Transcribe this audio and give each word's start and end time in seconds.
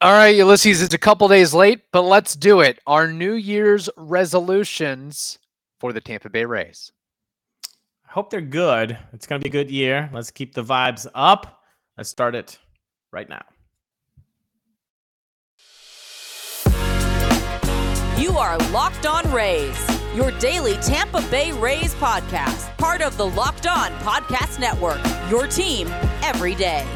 All 0.00 0.12
right, 0.12 0.36
Ulysses, 0.36 0.80
it's 0.80 0.94
a 0.94 0.98
couple 0.98 1.26
days 1.26 1.52
late, 1.52 1.80
but 1.92 2.02
let's 2.02 2.36
do 2.36 2.60
it. 2.60 2.78
Our 2.86 3.08
New 3.08 3.32
Year's 3.32 3.90
resolutions 3.96 5.40
for 5.80 5.92
the 5.92 6.00
Tampa 6.00 6.30
Bay 6.30 6.44
Rays. 6.44 6.92
I 8.08 8.12
hope 8.12 8.30
they're 8.30 8.40
good. 8.40 8.96
It's 9.12 9.26
going 9.26 9.40
to 9.40 9.44
be 9.44 9.48
a 9.48 9.52
good 9.52 9.72
year. 9.72 10.08
Let's 10.12 10.30
keep 10.30 10.54
the 10.54 10.62
vibes 10.62 11.08
up. 11.16 11.62
Let's 11.96 12.10
start 12.10 12.36
it 12.36 12.60
right 13.12 13.28
now. 13.28 13.42
You 18.16 18.38
are 18.38 18.56
Locked 18.70 19.06
On 19.06 19.28
Rays, 19.32 19.84
your 20.14 20.30
daily 20.38 20.74
Tampa 20.76 21.22
Bay 21.28 21.50
Rays 21.50 21.96
podcast, 21.96 22.76
part 22.78 23.02
of 23.02 23.16
the 23.16 23.26
Locked 23.26 23.66
On 23.66 23.90
Podcast 23.98 24.60
Network, 24.60 25.00
your 25.28 25.48
team 25.48 25.88
every 26.22 26.54
day. 26.54 26.86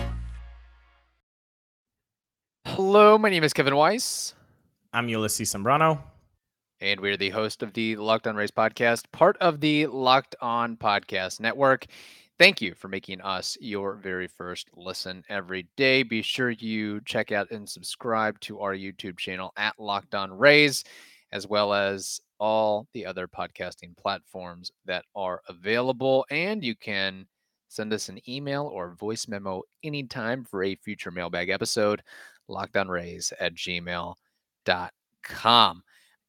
Hello, 2.65 3.19
my 3.19 3.29
name 3.29 3.45
is 3.45 3.52
Kevin 3.52 3.75
Weiss. 3.75 4.34
I'm 4.93 5.09
Ulysses 5.09 5.53
Sembrano. 5.53 6.01
And 6.80 7.01
we're 7.01 7.16
the 7.16 7.30
host 7.30 7.62
of 7.62 7.73
the 7.73 7.97
Locked 7.97 8.27
On 8.27 8.37
Rays 8.37 8.51
podcast, 8.51 9.05
part 9.12 9.37
of 9.39 9.61
the 9.61 9.87
Locked 9.89 10.37
On 10.41 10.77
Podcast 10.77 11.41
Network. 11.41 11.87
Thank 12.39 12.62
you 12.62 12.75
for 12.75 12.89
making 12.89 13.20
us 13.20 13.59
your 13.61 13.97
very 13.97 14.29
first 14.29 14.70
listen 14.75 15.25
every 15.29 15.67
day. 15.77 16.03
Be 16.03 16.23
sure 16.23 16.51
you 16.51 17.01
check 17.05 17.33
out 17.33 17.51
and 17.51 17.69
subscribe 17.69 18.39
to 18.41 18.61
our 18.61 18.75
YouTube 18.75 19.19
channel 19.19 19.53
at 19.56 19.79
Locked 19.79 20.15
On 20.15 20.33
Rays, 20.33 20.84
as 21.33 21.47
well 21.47 21.75
as 21.75 22.20
all 22.39 22.87
the 22.95 23.05
other 23.05 23.27
podcasting 23.29 23.97
platforms 23.97 24.70
that 24.87 25.05
are 25.15 25.42
available. 25.48 26.25
And 26.31 26.65
you 26.65 26.77
can 26.77 27.27
send 27.69 27.92
us 27.92 28.09
an 28.09 28.20
email 28.29 28.67
or 28.67 28.95
voice 28.95 29.27
memo 29.29 29.62
anytime 29.83 30.45
for 30.45 30.62
a 30.62 30.77
future 30.77 31.11
mailbag 31.11 31.48
episode 31.48 32.03
lockedonrays 32.48 33.32
at 33.41 33.55
gmail.com. 33.55 34.14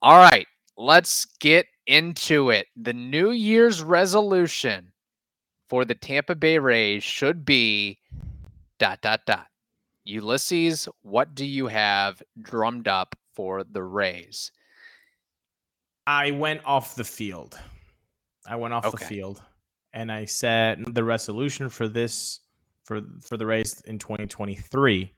All 0.02 0.18
right, 0.18 0.48
let's 0.78 1.26
get 1.40 1.66
into 1.88 2.50
it. 2.50 2.68
The 2.76 2.94
New 2.94 3.32
Year's 3.32 3.84
resolution 3.84 4.92
for 5.70 5.86
the 5.86 5.96
Tampa 5.96 6.36
Bay 6.36 6.60
Rays 6.60 7.04
should 7.04 7.46
be 7.46 8.00
dot, 8.80 9.02
dot, 9.02 9.22
dot. 9.26 9.48
Ulysses, 10.06 10.90
what 11.02 11.34
do 11.34 11.46
you 11.46 11.68
have 11.68 12.22
drummed 12.42 12.88
up 12.88 13.16
for 13.34 13.64
the 13.64 13.84
Rays? 13.84 14.52
I 16.06 16.32
went 16.32 16.62
off 16.66 16.96
the 16.96 17.06
field. 17.06 17.58
I 18.46 18.58
went 18.58 18.74
off 18.74 18.86
okay. 18.86 18.98
the 19.00 19.06
field 19.06 19.42
and 19.94 20.12
I 20.12 20.26
said 20.26 20.84
the 20.94 21.04
resolution 21.04 21.70
for 21.70 21.88
this 21.88 22.42
for 22.84 23.02
for 23.22 23.38
the 23.38 23.46
Rays 23.46 23.82
in 23.86 23.98
2023 23.98 25.14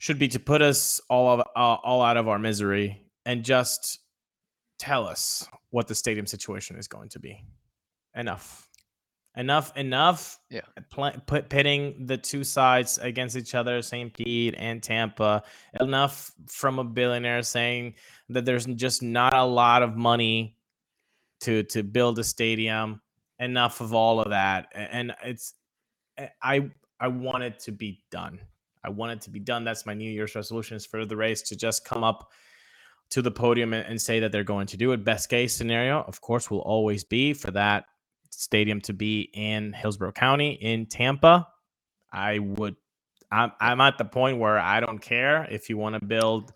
should 0.00 0.18
be 0.18 0.28
to 0.28 0.40
put 0.40 0.62
us 0.62 0.98
all 1.10 1.28
of 1.28 1.40
uh, 1.40 1.76
all 1.84 2.00
out 2.02 2.16
of 2.16 2.26
our 2.26 2.38
misery 2.38 3.04
and 3.26 3.44
just 3.44 4.00
tell 4.78 5.06
us 5.06 5.46
what 5.70 5.86
the 5.86 5.94
stadium 5.94 6.26
situation 6.26 6.76
is 6.76 6.88
going 6.88 7.10
to 7.10 7.20
be. 7.20 7.44
Enough. 8.14 8.66
Enough, 9.36 9.76
enough. 9.76 10.38
Yeah. 10.48 10.62
Pl- 10.90 11.20
put 11.26 11.50
pitting 11.50 12.06
the 12.06 12.16
two 12.16 12.44
sides 12.44 12.98
against 12.98 13.36
each 13.36 13.54
other, 13.54 13.82
St. 13.82 14.12
Pete 14.12 14.54
and 14.56 14.82
Tampa. 14.82 15.42
Enough 15.78 16.32
from 16.48 16.78
a 16.78 16.84
billionaire 16.84 17.42
saying 17.42 17.94
that 18.30 18.46
there's 18.46 18.64
just 18.64 19.02
not 19.02 19.34
a 19.34 19.44
lot 19.44 19.82
of 19.82 19.96
money 19.96 20.56
to 21.42 21.62
to 21.64 21.82
build 21.82 22.18
a 22.18 22.24
stadium. 22.24 23.02
Enough 23.38 23.82
of 23.82 23.92
all 23.92 24.20
of 24.20 24.30
that, 24.30 24.68
and 24.74 25.14
it's 25.24 25.54
I 26.42 26.70
I 26.98 27.08
want 27.08 27.44
it 27.44 27.60
to 27.60 27.72
be 27.72 28.02
done. 28.10 28.40
I 28.84 28.90
want 28.90 29.12
it 29.12 29.20
to 29.22 29.30
be 29.30 29.40
done. 29.40 29.64
That's 29.64 29.86
my 29.86 29.94
New 29.94 30.10
Year's 30.10 30.34
resolution 30.34 30.76
is 30.76 30.86
for 30.86 31.04
the 31.04 31.16
Rays 31.16 31.42
to 31.42 31.56
just 31.56 31.84
come 31.84 32.04
up 32.04 32.30
to 33.10 33.22
the 33.22 33.30
podium 33.30 33.74
and, 33.74 33.86
and 33.86 34.00
say 34.00 34.20
that 34.20 34.32
they're 34.32 34.44
going 34.44 34.66
to 34.68 34.76
do 34.76 34.92
it. 34.92 35.04
Best 35.04 35.28
case 35.28 35.54
scenario, 35.54 36.02
of 36.02 36.20
course, 36.20 36.50
will 36.50 36.60
always 36.60 37.04
be 37.04 37.32
for 37.32 37.50
that 37.50 37.84
stadium 38.30 38.80
to 38.82 38.92
be 38.92 39.30
in 39.34 39.72
Hillsborough 39.72 40.12
County 40.12 40.52
in 40.52 40.86
Tampa. 40.86 41.46
I 42.12 42.38
would 42.38 42.76
I'm 43.30 43.52
I'm 43.60 43.80
at 43.80 43.98
the 43.98 44.04
point 44.04 44.38
where 44.38 44.58
I 44.58 44.80
don't 44.80 45.00
care 45.00 45.46
if 45.50 45.68
you 45.68 45.76
want 45.76 46.00
to 46.00 46.04
build 46.04 46.52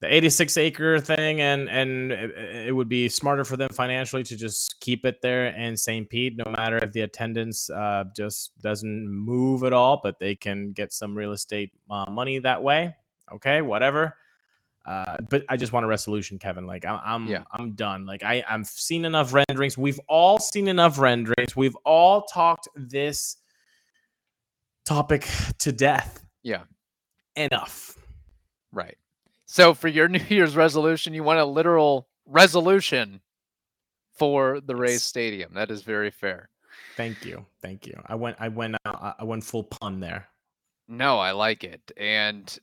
the 0.00 0.12
86 0.12 0.56
acre 0.56 1.00
thing 1.00 1.40
and 1.40 1.68
and 1.68 2.12
it, 2.12 2.74
would 2.74 2.88
be 2.88 3.08
smarter 3.08 3.44
for 3.44 3.56
them 3.56 3.68
financially 3.70 4.22
to 4.24 4.36
just 4.36 4.80
keep 4.80 5.04
it 5.04 5.20
there 5.20 5.48
in 5.48 5.76
St. 5.76 6.08
Pete 6.08 6.36
no 6.36 6.50
matter 6.50 6.78
if 6.78 6.92
the 6.92 7.02
attendance 7.02 7.68
uh, 7.70 8.04
just 8.16 8.58
doesn't 8.60 9.08
move 9.08 9.62
at 9.64 9.72
all 9.72 10.00
but 10.02 10.18
they 10.18 10.34
can 10.34 10.72
get 10.72 10.92
some 10.92 11.14
real 11.14 11.32
estate 11.32 11.72
uh, 11.90 12.06
money 12.10 12.38
that 12.38 12.62
way 12.62 12.94
okay 13.32 13.60
whatever 13.62 14.16
uh, 14.86 15.18
but 15.28 15.44
I 15.48 15.56
just 15.56 15.72
want 15.72 15.84
a 15.84 15.86
resolution, 15.86 16.38
Kevin. 16.38 16.66
Like 16.66 16.84
I, 16.84 17.00
I'm, 17.04 17.26
yeah. 17.26 17.44
I'm 17.52 17.72
done. 17.72 18.06
Like 18.06 18.22
I, 18.22 18.42
I've 18.48 18.66
seen 18.66 19.04
enough 19.04 19.32
renderings. 19.32 19.76
We've 19.76 20.00
all 20.08 20.38
seen 20.38 20.68
enough 20.68 20.98
renderings. 20.98 21.54
We've 21.54 21.76
all 21.84 22.22
talked 22.22 22.66
this 22.74 23.36
topic 24.86 25.28
to 25.58 25.70
death. 25.70 26.24
Yeah, 26.42 26.62
enough. 27.36 27.96
Right. 28.72 28.96
So 29.50 29.74
for 29.74 29.88
your 29.88 30.06
New 30.08 30.24
Year's 30.28 30.54
resolution, 30.54 31.12
you 31.12 31.24
want 31.24 31.40
a 31.40 31.44
literal 31.44 32.06
resolution 32.24 33.20
for 34.16 34.60
the 34.60 34.76
Rays 34.76 35.02
Stadium. 35.02 35.54
That 35.54 35.72
is 35.72 35.82
very 35.82 36.12
fair. 36.12 36.48
Thank 36.96 37.24
you, 37.24 37.44
thank 37.60 37.84
you. 37.84 38.00
I 38.06 38.14
went, 38.14 38.36
I 38.38 38.46
went, 38.46 38.76
uh, 38.84 39.12
I 39.18 39.24
went 39.24 39.42
full 39.42 39.64
pun 39.64 39.98
there. 39.98 40.28
No, 40.86 41.18
I 41.18 41.32
like 41.32 41.64
it, 41.64 41.80
and 41.96 42.56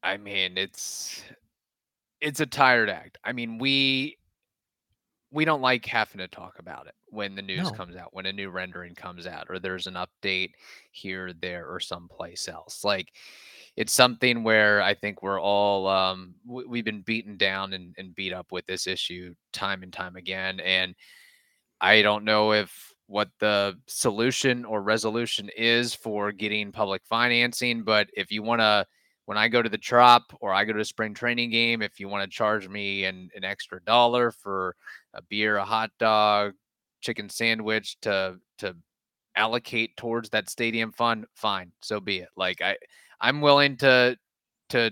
I 0.00 0.18
mean 0.18 0.56
it's 0.56 1.24
it's 2.20 2.38
a 2.38 2.46
tired 2.46 2.90
act. 2.90 3.18
I 3.24 3.32
mean 3.32 3.58
we 3.58 4.18
we 5.32 5.44
don't 5.44 5.62
like 5.62 5.84
having 5.84 6.18
to 6.18 6.28
talk 6.28 6.60
about 6.60 6.86
it 6.86 6.94
when 7.08 7.34
the 7.34 7.42
news 7.42 7.64
no. 7.64 7.70
comes 7.72 7.96
out, 7.96 8.14
when 8.14 8.26
a 8.26 8.32
new 8.32 8.50
rendering 8.50 8.94
comes 8.94 9.26
out, 9.26 9.46
or 9.50 9.58
there's 9.58 9.88
an 9.88 9.94
update 9.94 10.52
here, 10.92 11.32
there, 11.32 11.66
or 11.66 11.80
someplace 11.80 12.48
else. 12.48 12.84
Like 12.84 13.12
it's 13.78 13.92
something 13.92 14.42
where 14.42 14.82
I 14.82 14.92
think 14.92 15.22
we're 15.22 15.40
all 15.40 15.86
um, 15.86 16.34
we've 16.44 16.84
been 16.84 17.02
beaten 17.02 17.36
down 17.36 17.74
and, 17.74 17.94
and 17.96 18.12
beat 18.12 18.32
up 18.32 18.50
with 18.50 18.66
this 18.66 18.88
issue 18.88 19.36
time 19.52 19.84
and 19.84 19.92
time 19.92 20.16
again, 20.16 20.58
and 20.58 20.96
I 21.80 22.02
don't 22.02 22.24
know 22.24 22.52
if 22.52 22.92
what 23.06 23.28
the 23.38 23.78
solution 23.86 24.64
or 24.64 24.82
resolution 24.82 25.48
is 25.56 25.94
for 25.94 26.32
getting 26.32 26.72
public 26.72 27.02
financing, 27.08 27.84
but 27.84 28.08
if 28.16 28.32
you 28.32 28.42
want 28.42 28.60
to 28.62 28.84
when 29.26 29.38
I 29.38 29.46
go 29.46 29.62
to 29.62 29.68
the 29.68 29.78
Trop 29.78 30.24
or 30.40 30.52
I 30.52 30.64
go 30.64 30.72
to 30.72 30.80
a 30.80 30.84
spring 30.84 31.14
training 31.14 31.50
game, 31.50 31.80
if 31.80 32.00
you 32.00 32.08
want 32.08 32.28
to 32.28 32.36
charge 32.36 32.68
me 32.68 33.04
an, 33.04 33.28
an 33.36 33.44
extra 33.44 33.80
dollar 33.84 34.32
for 34.32 34.74
a 35.14 35.22
beer, 35.22 35.56
a 35.56 35.64
hot 35.64 35.90
dog, 36.00 36.54
chicken 37.00 37.28
sandwich 37.28 37.96
to 38.02 38.38
to 38.58 38.74
allocate 39.36 39.96
towards 39.96 40.30
that 40.30 40.50
stadium 40.50 40.90
fund, 40.90 41.26
fine, 41.36 41.70
so 41.80 42.00
be 42.00 42.18
it. 42.18 42.28
Like 42.36 42.60
I 42.60 42.76
I'm 43.20 43.40
willing 43.40 43.76
to 43.78 44.16
to 44.70 44.90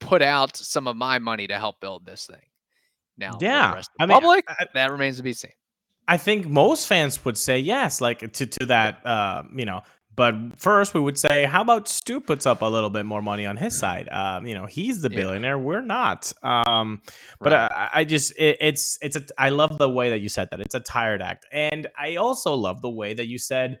put 0.00 0.22
out 0.22 0.56
some 0.56 0.86
of 0.86 0.96
my 0.96 1.18
money 1.18 1.46
to 1.46 1.58
help 1.58 1.80
build 1.80 2.06
this 2.06 2.26
thing. 2.26 2.46
Now, 3.16 3.38
yeah, 3.40 3.80
I 4.00 4.06
mean, 4.06 4.14
public 4.14 4.44
I, 4.48 4.66
that 4.74 4.90
remains 4.90 5.18
to 5.18 5.22
be 5.22 5.32
seen. 5.32 5.52
I 6.08 6.16
think 6.16 6.46
most 6.46 6.86
fans 6.86 7.24
would 7.24 7.38
say 7.38 7.58
yes, 7.58 8.00
like 8.00 8.32
to 8.32 8.46
to 8.46 8.66
that, 8.66 9.04
uh, 9.06 9.44
you 9.54 9.64
know. 9.64 9.82
But 10.16 10.34
first, 10.56 10.94
we 10.94 11.00
would 11.00 11.18
say, 11.18 11.44
how 11.44 11.60
about 11.60 11.88
Stu 11.88 12.20
puts 12.20 12.46
up 12.46 12.62
a 12.62 12.66
little 12.66 12.90
bit 12.90 13.04
more 13.04 13.20
money 13.20 13.46
on 13.46 13.56
his 13.56 13.76
side? 13.76 14.08
Um, 14.10 14.46
you 14.46 14.54
know, 14.54 14.64
he's 14.64 15.00
the 15.00 15.10
billionaire, 15.10 15.56
yeah. 15.56 15.62
we're 15.62 15.80
not. 15.80 16.32
Um, 16.42 17.02
but 17.40 17.52
right. 17.52 17.70
I, 17.72 17.90
I, 17.94 18.04
just, 18.04 18.32
it, 18.38 18.56
it's, 18.60 18.96
it's 19.02 19.16
a. 19.16 19.24
I 19.38 19.48
love 19.48 19.76
the 19.76 19.88
way 19.88 20.10
that 20.10 20.20
you 20.20 20.28
said 20.28 20.48
that. 20.52 20.60
It's 20.60 20.76
a 20.76 20.80
tired 20.80 21.20
act, 21.20 21.46
and 21.50 21.88
I 21.98 22.14
also 22.16 22.54
love 22.54 22.80
the 22.80 22.90
way 22.90 23.14
that 23.14 23.26
you 23.26 23.38
said 23.38 23.80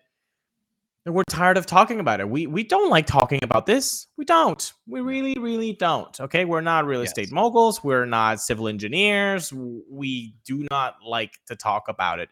we're 1.06 1.24
tired 1.24 1.58
of 1.58 1.66
talking 1.66 2.00
about 2.00 2.20
it. 2.20 2.28
We 2.28 2.46
we 2.46 2.64
don't 2.64 2.88
like 2.88 3.06
talking 3.06 3.40
about 3.42 3.66
this. 3.66 4.06
We 4.16 4.24
don't. 4.24 4.72
We 4.86 5.00
really 5.00 5.34
really 5.38 5.74
don't. 5.74 6.18
Okay, 6.20 6.44
we're 6.44 6.62
not 6.62 6.86
real 6.86 7.02
estate 7.02 7.30
moguls. 7.30 7.84
We're 7.84 8.06
not 8.06 8.40
civil 8.40 8.68
engineers. 8.68 9.52
We 9.52 10.34
do 10.46 10.66
not 10.70 10.96
like 11.06 11.38
to 11.46 11.56
talk 11.56 11.88
about 11.88 12.20
it, 12.20 12.30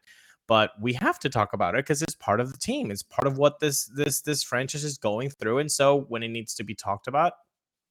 but 0.48 0.70
we 0.80 0.94
have 0.94 1.18
to 1.20 1.28
talk 1.28 1.52
about 1.52 1.74
it 1.74 1.84
because 1.84 2.00
it's 2.02 2.14
part 2.14 2.40
of 2.40 2.50
the 2.50 2.58
team. 2.58 2.90
It's 2.90 3.02
part 3.02 3.26
of 3.26 3.36
what 3.36 3.60
this 3.60 3.84
this 3.94 4.22
this 4.22 4.42
franchise 4.42 4.84
is 4.84 4.96
going 4.96 5.30
through. 5.30 5.58
And 5.58 5.70
so 5.70 6.06
when 6.08 6.22
it 6.22 6.28
needs 6.28 6.54
to 6.54 6.64
be 6.64 6.74
talked 6.74 7.08
about, 7.08 7.34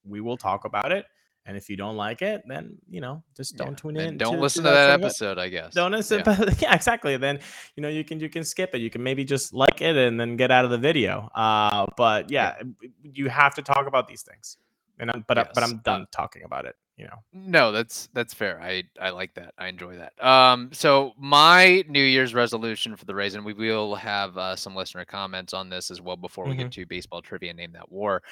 we 0.04 0.20
will 0.20 0.36
talk 0.36 0.64
about 0.64 0.90
it. 0.90 1.06
And 1.44 1.56
if 1.56 1.68
you 1.68 1.76
don't 1.76 1.96
like 1.96 2.22
it, 2.22 2.42
then 2.46 2.76
you 2.88 3.00
know 3.00 3.22
just 3.36 3.56
don't 3.56 3.70
yeah. 3.70 3.74
tune 3.74 3.96
in. 3.96 4.16
Don't 4.16 4.36
to, 4.36 4.40
listen 4.40 4.62
to, 4.62 4.70
that, 4.70 4.86
that 4.86 5.00
episode, 5.02 5.38
I 5.38 5.48
guess. 5.48 5.74
Don't 5.74 5.90
listen. 5.90 6.22
Yeah. 6.24 6.44
yeah. 6.60 6.74
exactly. 6.74 7.16
Then 7.16 7.40
you 7.76 7.82
know 7.82 7.88
you 7.88 8.04
can 8.04 8.20
you 8.20 8.28
can 8.28 8.44
skip 8.44 8.74
it. 8.74 8.80
You 8.80 8.90
can 8.90 9.02
maybe 9.02 9.24
just 9.24 9.52
like 9.52 9.82
it 9.82 9.96
and 9.96 10.20
then 10.20 10.36
get 10.36 10.52
out 10.52 10.64
of 10.64 10.70
the 10.70 10.78
video. 10.78 11.28
Uh, 11.34 11.86
but 11.96 12.30
yeah, 12.30 12.54
yeah. 12.80 12.88
you 13.02 13.28
have 13.28 13.54
to 13.56 13.62
talk 13.62 13.86
about 13.86 14.06
these 14.06 14.22
things. 14.22 14.56
And 14.98 15.10
I'm, 15.10 15.24
but 15.26 15.36
yes. 15.36 15.48
but 15.52 15.64
I'm 15.64 15.78
done 15.78 16.06
talking 16.12 16.44
about 16.44 16.64
it. 16.64 16.76
you 16.96 17.06
know. 17.06 17.16
No, 17.32 17.72
that's 17.72 18.08
that's 18.12 18.32
fair. 18.34 18.60
I 18.62 18.84
I 19.00 19.10
like 19.10 19.34
that. 19.34 19.54
I 19.58 19.66
enjoy 19.66 19.96
that. 19.96 20.24
Um, 20.24 20.70
so 20.72 21.12
my 21.18 21.82
New 21.88 22.04
Year's 22.04 22.34
resolution 22.34 22.94
for 22.94 23.04
the 23.04 23.14
Rays, 23.14 23.34
and 23.34 23.44
we 23.44 23.52
will 23.52 23.96
have 23.96 24.38
uh, 24.38 24.54
some 24.54 24.76
listener 24.76 25.04
comments 25.04 25.54
on 25.54 25.68
this 25.68 25.90
as 25.90 26.00
well 26.00 26.16
before 26.16 26.44
we 26.44 26.52
Mhm. 26.52 26.58
get 26.58 26.72
to 26.72 26.86
baseball 26.86 27.20
trivia. 27.20 27.52
Name 27.52 27.72
that 27.72 27.90
war, 27.90 28.22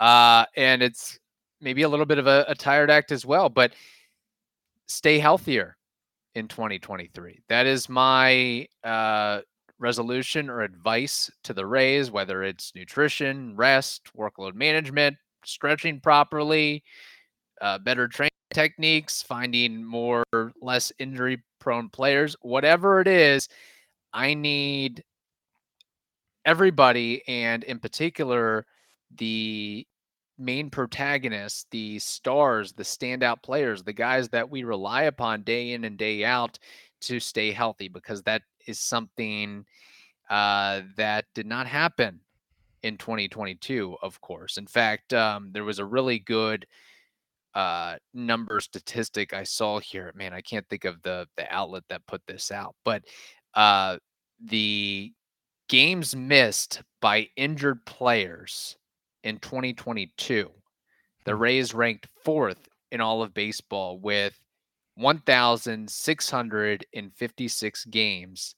uh, 0.00 0.46
and 0.56 0.82
it's 0.82 1.20
maybe 1.60 1.82
a 1.82 1.88
little 1.88 2.06
bit 2.06 2.18
of 2.18 2.26
a, 2.26 2.44
a 2.48 2.54
tired 2.54 2.90
act 2.90 3.12
as 3.12 3.24
well, 3.24 3.48
but 3.48 3.72
stay 4.86 5.18
healthier 5.18 5.76
in 6.34 6.48
2023. 6.48 7.40
That 7.48 7.66
is 7.66 7.88
my 7.88 8.66
uh, 8.84 9.40
resolution 9.78 10.50
or 10.50 10.62
advice 10.62 11.30
to 11.44 11.54
the 11.54 11.66
Rays, 11.66 12.10
whether 12.10 12.42
it's 12.42 12.72
nutrition, 12.74 13.56
rest, 13.56 14.10
workload 14.16 14.54
management, 14.54 15.16
stretching 15.44 16.00
properly, 16.00 16.82
uh, 17.60 17.78
better 17.78 18.08
training 18.08 18.30
techniques, 18.52 19.22
finding 19.22 19.84
more 19.84 20.24
less 20.60 20.92
injury 20.98 21.42
prone 21.58 21.88
players, 21.88 22.36
whatever 22.42 23.00
it 23.00 23.08
is, 23.08 23.48
I 24.12 24.34
need 24.34 25.02
everybody 26.44 27.22
and 27.26 27.64
in 27.64 27.80
particular 27.80 28.64
the 29.16 29.86
main 30.38 30.70
protagonists, 30.70 31.66
the 31.70 31.98
stars, 31.98 32.72
the 32.72 32.82
standout 32.82 33.42
players, 33.42 33.82
the 33.82 33.92
guys 33.92 34.28
that 34.30 34.50
we 34.50 34.64
rely 34.64 35.04
upon 35.04 35.42
day 35.42 35.72
in 35.72 35.84
and 35.84 35.96
day 35.96 36.24
out 36.24 36.58
to 37.02 37.20
stay 37.20 37.52
healthy 37.52 37.88
because 37.88 38.22
that 38.22 38.42
is 38.66 38.78
something 38.78 39.64
uh, 40.28 40.82
that 40.96 41.24
did 41.34 41.46
not 41.46 41.66
happen 41.66 42.20
in 42.82 42.96
2022, 42.98 43.96
of 44.02 44.20
course. 44.20 44.58
In 44.58 44.66
fact, 44.66 45.12
um, 45.12 45.50
there 45.52 45.64
was 45.64 45.78
a 45.78 45.84
really 45.84 46.18
good 46.18 46.66
uh, 47.54 47.96
number 48.12 48.60
statistic 48.60 49.32
I 49.32 49.44
saw 49.44 49.80
here. 49.80 50.12
Man, 50.14 50.34
I 50.34 50.40
can't 50.42 50.68
think 50.68 50.84
of 50.84 51.00
the 51.02 51.26
the 51.36 51.52
outlet 51.52 51.84
that 51.88 52.06
put 52.06 52.22
this 52.26 52.50
out, 52.50 52.74
but 52.84 53.02
uh, 53.54 53.96
the 54.44 55.12
games 55.68 56.14
missed 56.14 56.82
by 57.00 57.28
injured 57.36 57.84
players 57.86 58.76
in 59.26 59.38
2022, 59.40 60.50
the 61.24 61.32
Hmm. 61.32 61.42
Rays 61.42 61.74
ranked 61.74 62.06
fourth 62.24 62.68
in 62.92 63.00
all 63.00 63.22
of 63.22 63.34
baseball 63.34 63.98
with 63.98 64.38
1,656 64.94 67.84
games 67.86 68.54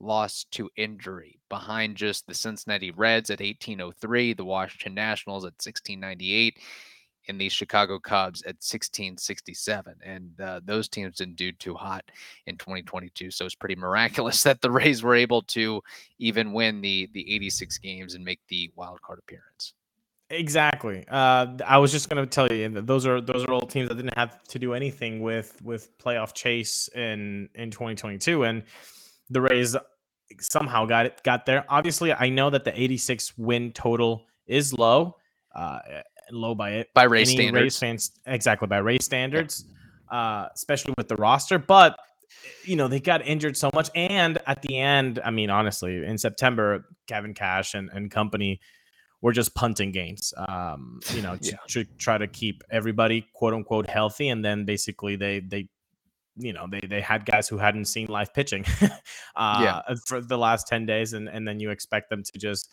lost 0.00 0.50
to 0.52 0.70
injury, 0.76 1.38
behind 1.50 1.96
just 1.96 2.26
the 2.26 2.34
Cincinnati 2.34 2.90
Reds 2.90 3.28
at 3.30 3.40
1803, 3.40 4.32
the 4.32 4.44
Washington 4.44 4.94
Nationals 4.94 5.44
at 5.44 5.62
1698, 5.62 6.58
and 7.28 7.40
the 7.40 7.48
Chicago 7.50 7.98
Cubs 7.98 8.40
at 8.42 8.62
1667. 8.62 9.94
And 10.02 10.40
uh, 10.40 10.60
those 10.64 10.88
teams 10.88 11.16
didn't 11.16 11.36
do 11.36 11.52
too 11.52 11.74
hot 11.74 12.10
in 12.46 12.56
2022. 12.56 13.30
So 13.30 13.44
it's 13.44 13.54
pretty 13.54 13.76
miraculous 13.76 14.42
that 14.44 14.62
the 14.62 14.70
Rays 14.70 15.02
were 15.02 15.14
able 15.14 15.42
to 15.42 15.82
even 16.18 16.54
win 16.54 16.80
the 16.80 17.10
the 17.12 17.34
86 17.34 17.76
games 17.78 18.14
and 18.14 18.24
make 18.24 18.40
the 18.48 18.70
wild 18.76 19.02
card 19.02 19.18
appearance. 19.18 19.74
Exactly. 20.30 21.04
Uh, 21.08 21.46
I 21.64 21.78
was 21.78 21.92
just 21.92 22.08
going 22.08 22.24
to 22.24 22.28
tell 22.28 22.50
you 22.50 22.68
that 22.70 22.86
those 22.86 23.06
are 23.06 23.20
those 23.20 23.44
are 23.44 23.52
all 23.52 23.60
teams 23.60 23.88
that 23.88 23.94
didn't 23.94 24.16
have 24.16 24.42
to 24.48 24.58
do 24.58 24.74
anything 24.74 25.20
with 25.20 25.60
with 25.62 25.96
playoff 25.98 26.34
chase 26.34 26.88
in 26.94 27.48
in 27.54 27.70
2022, 27.70 28.42
and 28.42 28.64
the 29.30 29.40
Rays 29.40 29.76
somehow 30.40 30.84
got 30.84 31.06
it 31.06 31.22
got 31.22 31.46
there. 31.46 31.64
Obviously, 31.68 32.12
I 32.12 32.28
know 32.28 32.50
that 32.50 32.64
the 32.64 32.78
86 32.80 33.38
win 33.38 33.72
total 33.72 34.26
is 34.48 34.72
low, 34.72 35.14
uh, 35.54 35.78
low 36.32 36.56
by 36.56 36.70
it 36.70 36.88
By 36.92 37.06
any 37.06 37.24
standards. 37.24 37.62
Rays 37.62 37.78
fans 37.78 38.10
exactly 38.26 38.66
by 38.66 38.78
Rays 38.78 39.04
standards, 39.04 39.64
uh, 40.10 40.48
especially 40.54 40.94
with 40.98 41.06
the 41.06 41.16
roster. 41.16 41.58
But 41.58 41.96
you 42.64 42.74
know 42.74 42.88
they 42.88 42.98
got 42.98 43.24
injured 43.24 43.56
so 43.56 43.70
much, 43.72 43.90
and 43.94 44.38
at 44.48 44.60
the 44.62 44.76
end, 44.76 45.20
I 45.24 45.30
mean, 45.30 45.50
honestly, 45.50 46.04
in 46.04 46.18
September, 46.18 46.84
Kevin 47.06 47.32
Cash 47.32 47.74
and 47.74 47.90
and 47.92 48.10
company 48.10 48.60
were 49.22 49.32
just 49.32 49.54
punting 49.54 49.92
games, 49.92 50.32
um, 50.48 51.00
you 51.14 51.22
know, 51.22 51.36
to, 51.42 51.50
Yeah. 51.50 51.56
to 51.68 51.84
try 51.98 52.18
to 52.18 52.26
keep 52.26 52.62
everybody 52.70 53.26
quote 53.34 53.54
unquote 53.54 53.88
healthy, 53.88 54.28
and 54.28 54.44
then 54.44 54.64
basically 54.64 55.16
they 55.16 55.40
they 55.40 55.68
you 56.38 56.52
know 56.52 56.66
they 56.70 56.80
they 56.86 57.00
had 57.00 57.24
guys 57.24 57.48
who 57.48 57.56
hadn't 57.56 57.86
seen 57.86 58.08
live 58.08 58.32
pitching 58.34 58.62
uh 59.36 59.80
for 60.06 60.20
the 60.20 60.36
last 60.36 60.66
10 60.68 60.84
days 60.84 61.14
and 61.14 61.30
and 61.30 61.48
then 61.48 61.58
you 61.58 61.70
expect 61.70 62.10
them 62.10 62.22
to 62.22 62.38
just 62.38 62.68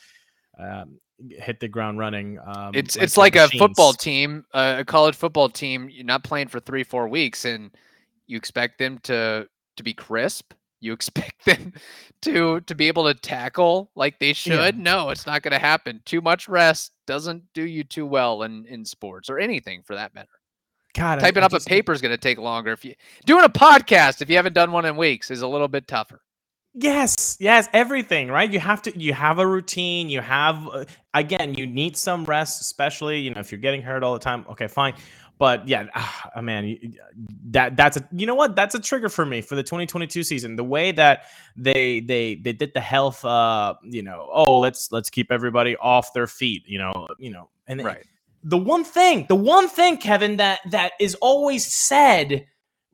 um, 0.60 1.00
hit 1.30 1.62
the 1.62 1.68
ground 1.70 1.98
running 1.98 2.38
um 2.46 2.72
It's 2.74 2.98
it's 2.98 3.16
like 3.16 3.38
a 3.38 3.48
football 3.48 3.94
team, 3.94 4.44
uh, 4.54 4.76
a 4.80 4.86
college 4.86 5.16
football 5.16 5.48
team. 5.48 5.90
You're 5.90 6.06
not 6.06 6.24
playing 6.26 6.50
for 6.50 6.60
three, 6.60 6.84
four 6.84 7.08
weeks, 7.08 7.46
and 7.46 7.72
you 8.28 8.36
expect 8.36 8.80
them 8.80 9.00
to 9.04 9.48
to 9.78 9.84
be 9.84 9.94
crisp. 9.94 10.54
You 10.84 10.94
expect 10.94 11.44
them 11.46 11.74
to 12.24 12.60
to 12.62 12.76
be 12.76 12.88
able 12.88 13.06
to 13.06 13.14
tackle 13.14 13.90
like 13.96 14.20
they 14.20 14.34
should. 14.34 14.78
No, 14.78 15.10
it's 15.10 15.26
not 15.26 15.42
going 15.42 15.54
to 15.54 15.60
happen. 15.60 16.02
Too 16.06 16.22
much 16.22 16.48
rest 16.48 16.92
doesn't 17.08 17.44
do 17.54 17.64
you 17.64 17.84
too 17.84 18.06
well 18.06 18.44
in 18.44 18.66
in 18.68 18.86
sports 18.86 19.30
or 19.30 19.40
anything 19.40 19.82
for 19.84 19.96
that 19.96 20.14
matter. 20.14 20.30
God, 20.96 21.18
I- 21.18 21.22
Typing 21.22 21.44
I 21.44 21.48
up 21.48 21.52
just- 21.52 21.66
a 21.66 21.70
paper 21.70 21.92
is 21.92 22.02
going 22.02 22.12
to 22.12 22.18
take 22.18 22.38
longer. 22.38 22.72
If 22.72 22.86
you 22.86 22.94
doing 23.26 23.44
a 23.46 23.50
podcast, 23.50 24.22
if 24.22 24.30
you 24.30 24.36
haven't 24.36 24.54
done 24.54 24.72
one 24.72 24.86
in 24.86 24.96
weeks, 24.96 25.32
is 25.32 25.42
a 25.42 25.48
little 25.48 25.68
bit 25.68 25.88
tougher. 25.88 26.22
Yes, 26.76 27.38
yes, 27.40 27.70
everything, 27.72 28.30
right? 28.30 28.52
You 28.52 28.60
have 28.60 28.82
to 28.84 29.00
you 29.00 29.14
have 29.14 29.38
a 29.38 29.46
routine, 29.46 30.10
you 30.10 30.22
have 30.22 30.68
uh, 30.70 30.86
again, 31.14 31.54
you 31.54 31.68
need 31.68 31.96
some 31.96 32.26
rest, 32.26 32.62
especially, 32.62 33.20
you 33.20 33.30
know, 33.32 33.40
if 33.40 33.52
you're 33.52 33.62
getting 33.62 33.84
hurt 33.84 34.02
all 34.04 34.14
the 34.14 34.20
time. 34.20 34.44
Okay, 34.50 34.68
fine. 34.68 34.96
But 35.38 35.68
yeah, 35.68 35.88
ah, 35.96 36.32
oh, 36.36 36.42
man, 36.42 36.78
that 37.52 37.76
that's 37.76 37.98
a 37.98 38.08
you 38.12 38.26
know 38.26 38.36
what? 38.36 38.56
That's 38.56 38.76
a 38.76 38.80
trigger 38.80 39.10
for 39.10 39.26
me 39.26 39.42
for 39.42 39.56
the 39.56 39.64
2022 39.64 40.24
season. 40.24 40.56
The 40.56 40.64
way 40.64 40.92
that 40.92 41.26
they 41.56 42.00
they 42.02 42.36
they 42.36 42.54
did 42.54 42.74
the 42.74 42.82
health 42.82 43.24
uh, 43.26 43.76
you 43.84 44.04
know, 44.04 44.30
oh, 44.32 44.60
let's 44.60 44.92
let's 44.92 45.10
keep 45.10 45.32
everybody 45.32 45.76
off 45.78 46.14
their 46.14 46.28
feet, 46.28 46.64
you 46.66 46.80
know, 46.80 47.08
you 47.18 47.32
know. 47.32 47.50
And 47.68 47.84
Right. 47.84 48.06
the 48.44 48.58
one 48.58 48.84
thing, 48.84 49.26
the 49.30 49.36
one 49.36 49.70
thing, 49.70 49.98
Kevin, 49.98 50.38
that 50.38 50.60
that 50.72 50.94
is 51.00 51.16
always 51.16 51.66
said 51.66 52.46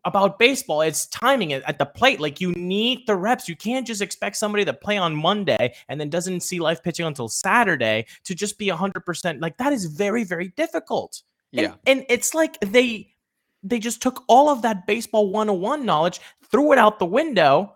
about 0.06 0.40
baseball, 0.40 0.82
it's 0.82 1.08
timing 1.08 1.54
at, 1.54 1.64
at 1.68 1.78
the 1.78 1.86
plate. 1.86 2.20
Like 2.20 2.40
you 2.40 2.52
need 2.54 3.06
the 3.06 3.16
reps. 3.16 3.50
You 3.50 3.56
can't 3.56 3.86
just 3.86 4.02
expect 4.02 4.38
somebody 4.38 4.66
to 4.66 4.74
play 4.74 4.98
on 4.98 5.16
Monday 5.16 5.74
and 5.88 6.00
then 6.00 6.10
doesn't 6.10 6.42
see 6.42 6.60
live 6.60 6.84
pitching 6.84 7.06
until 7.06 7.28
Saturday 7.28 8.06
to 8.24 8.36
just 8.36 8.58
be 8.58 8.70
hundred 8.70 9.06
percent. 9.06 9.42
Like 9.42 9.58
that 9.58 9.74
is 9.74 9.86
very, 9.86 10.24
very 10.24 10.50
difficult. 10.50 11.22
And- 11.54 11.62
Yeah. 11.62 11.74
and, 11.86 12.06
it's 12.10 12.34
like 12.34 12.60
they 12.62 13.14
they 13.62 13.80
just 13.80 14.02
took 14.02 14.24
all 14.28 14.50
of 14.50 14.62
that 14.62 14.88
baseball 14.88 15.30
101 15.32 15.86
knowledge, 15.86 16.22
threw 16.50 16.72
it 16.72 16.78
out 16.78 16.98
the 17.00 17.06
window, 17.06 17.76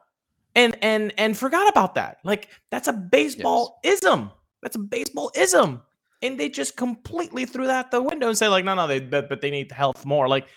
and 0.56 0.78
and 0.82 1.14
and 1.18 1.38
forgot 1.38 1.68
about 1.68 1.96
that. 1.96 2.18
Like 2.24 2.50
that's 2.72 2.88
a 2.88 2.94
baseball 2.94 3.80
ism. 3.84 4.32
That's 4.62 4.76
a 4.76 4.80
baseball 4.80 5.32
ism. 5.36 5.82
And 6.22 6.40
they 6.40 6.48
just 6.48 6.78
completely 6.78 7.46
threw 7.46 7.68
that 7.68 7.86
out 7.88 7.92
the 7.92 8.02
window 8.02 8.30
and 8.30 8.38
say, 8.38 8.48
like, 8.48 8.64
no, 8.64 8.76
no, 8.76 8.88
they 8.88 9.02
but, 9.02 9.28
but 9.28 9.42
they 9.42 9.52
need 9.52 9.70
health 9.74 10.06
more. 10.06 10.30
Like, 10.30 10.48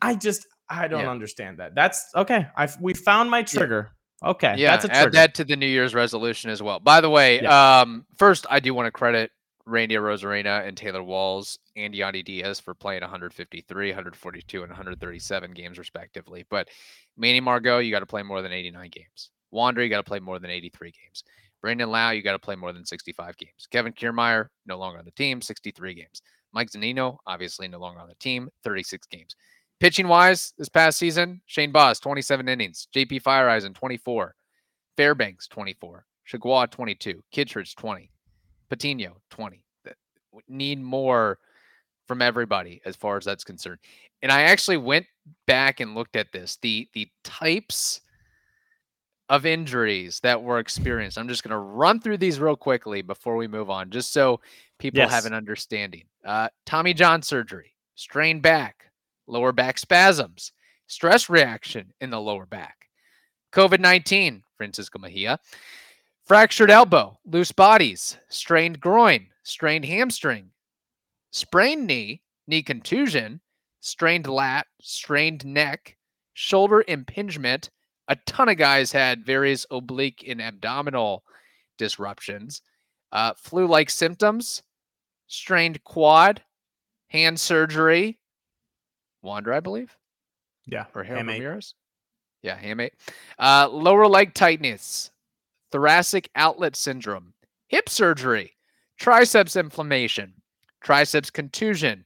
I 0.00 0.14
just 0.14 0.46
I 0.68 0.86
don't 0.86 1.00
Yeah. 1.00 1.10
understand 1.10 1.58
that. 1.58 1.74
That's 1.74 2.06
okay. 2.14 2.46
I 2.56 2.68
we 2.80 2.94
found 2.94 3.30
my 3.30 3.42
trigger. 3.42 3.90
Okay, 4.22 4.54
Yeah, 4.58 4.76
that's 4.76 4.84
a 4.84 4.92
add 4.94 5.12
that 5.12 5.34
to 5.36 5.44
the 5.44 5.56
New 5.56 5.66
Year's 5.66 5.94
resolution 5.94 6.50
as 6.50 6.62
well. 6.62 6.78
By 6.78 7.00
the 7.00 7.08
way, 7.08 7.40
um, 7.46 8.04
first 8.18 8.46
I 8.50 8.60
do 8.60 8.74
want 8.74 8.86
to 8.86 8.92
credit 8.92 9.30
Randy 9.66 9.94
Arozarena 9.94 10.66
and 10.66 10.76
Taylor 10.76 11.02
Walls 11.02 11.58
and 11.76 11.94
Yandy 11.94 12.24
Diaz 12.24 12.60
for 12.60 12.74
playing 12.74 13.02
153, 13.02 13.88
142, 13.88 14.62
and 14.62 14.70
137 14.70 15.52
games 15.52 15.78
respectively. 15.78 16.44
But 16.48 16.68
Manny 17.16 17.40
Margot, 17.40 17.78
you 17.78 17.90
got 17.90 18.00
to 18.00 18.06
play 18.06 18.22
more 18.22 18.42
than 18.42 18.52
89 18.52 18.90
games. 18.90 19.30
Wander, 19.50 19.82
you 19.82 19.90
got 19.90 19.98
to 19.98 20.08
play 20.08 20.20
more 20.20 20.38
than 20.38 20.50
83 20.50 20.92
games. 20.92 21.24
Brandon 21.60 21.90
Lowe, 21.90 22.10
you 22.10 22.22
got 22.22 22.32
to 22.32 22.38
play 22.38 22.56
more 22.56 22.72
than 22.72 22.86
65 22.86 23.36
games. 23.36 23.68
Kevin 23.70 23.92
Kiermaier, 23.92 24.48
no 24.66 24.78
longer 24.78 24.98
on 24.98 25.04
the 25.04 25.10
team, 25.10 25.42
63 25.42 25.94
games. 25.94 26.22
Mike 26.52 26.70
Zunino, 26.70 27.18
obviously 27.26 27.68
no 27.68 27.78
longer 27.78 28.00
on 28.00 28.08
the 28.08 28.14
team, 28.16 28.48
36 28.64 29.06
games. 29.08 29.36
Pitching 29.78 30.08
wise, 30.08 30.52
this 30.58 30.68
past 30.68 30.98
season, 30.98 31.40
Shane 31.46 31.72
Baz, 31.72 32.00
27 32.00 32.48
innings. 32.48 32.88
JP 32.94 33.22
Feyereisen, 33.22 33.74
24. 33.74 34.34
Fairbanks, 34.96 35.48
24. 35.48 36.04
Chargois, 36.30 36.70
22. 36.70 37.22
Kittredge, 37.32 37.74
20. 37.76 38.10
Patino, 38.70 39.16
20. 39.30 39.62
That- 39.84 39.96
Need 40.48 40.80
more 40.80 41.38
from 42.06 42.22
everybody 42.22 42.80
as 42.84 42.96
far 42.96 43.16
as 43.16 43.24
that's 43.24 43.44
concerned. 43.44 43.78
And 44.22 44.32
I 44.32 44.42
actually 44.42 44.78
went 44.78 45.06
back 45.46 45.80
and 45.80 45.94
looked 45.94 46.16
at 46.16 46.32
this. 46.32 46.58
The 46.62 46.88
the 46.92 47.08
types 47.24 48.00
of 49.28 49.46
injuries 49.46 50.18
that 50.20 50.42
were 50.42 50.58
experienced. 50.58 51.16
I'm 51.16 51.28
just 51.28 51.44
going 51.44 51.52
to 51.52 51.56
run 51.58 52.00
through 52.00 52.18
these 52.18 52.40
real 52.40 52.56
quickly 52.56 53.00
before 53.00 53.36
we 53.36 53.46
move 53.46 53.70
on, 53.70 53.90
just 53.90 54.12
so 54.12 54.40
people 54.80 54.98
have 55.08 55.24
an 55.24 55.32
understanding. 55.34 56.02
Uh, 56.24 56.48
Tommy 56.66 56.92
John 56.92 57.22
surgery, 57.22 57.76
strained 57.94 58.42
back, 58.42 58.86
lower 59.28 59.52
back 59.52 59.78
spasms, 59.78 60.50
stress 60.88 61.30
reaction 61.30 61.92
in 62.00 62.10
the 62.10 62.20
lower 62.20 62.44
back, 62.44 62.88
COVID 63.52 63.78
19, 63.78 64.42
Francisco 64.56 64.98
Mejia, 64.98 65.38
fractured 66.24 66.70
elbow, 66.70 67.18
loose 67.24 67.52
bodies, 67.52 68.18
strained 68.28 68.80
groin, 68.80 69.26
strained 69.42 69.84
hamstring, 69.84 70.50
sprained 71.30 71.86
knee, 71.86 72.22
knee 72.46 72.62
contusion, 72.62 73.40
strained 73.80 74.26
lat, 74.26 74.66
strained 74.80 75.44
neck, 75.44 75.96
shoulder 76.34 76.84
impingement. 76.86 77.70
A 78.08 78.16
ton 78.26 78.48
of 78.48 78.56
guys 78.56 78.92
had 78.92 79.24
various 79.24 79.66
oblique 79.70 80.24
and 80.26 80.40
abdominal 80.40 81.24
disruptions, 81.78 82.62
uh, 83.12 83.32
flu 83.36 83.66
like 83.66 83.90
symptoms, 83.90 84.62
strained 85.26 85.82
quad, 85.84 86.42
hand 87.08 87.38
surgery, 87.38 88.18
Wander, 89.22 89.52
I 89.52 89.60
believe. 89.60 89.96
Yeah. 90.66 90.86
Or 90.94 91.04
Harold. 91.04 91.26
Ramirez. 91.26 91.74
Yeah, 92.42 92.58
hamate. 92.58 92.92
Uh, 93.38 93.68
lower 93.70 94.06
leg 94.06 94.32
tightness, 94.34 95.10
thoracic 95.72 96.28
outlet 96.34 96.76
syndrome, 96.76 97.34
hip 97.68 97.88
surgery, 97.88 98.56
triceps 98.98 99.56
inflammation, 99.56 100.34
triceps 100.80 101.30
contusion, 101.30 102.04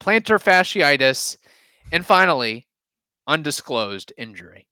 plantar 0.00 0.42
fasciitis, 0.42 1.36
and 1.92 2.04
finally, 2.04 2.66
undisclosed 3.26 4.12
injury. 4.18 4.66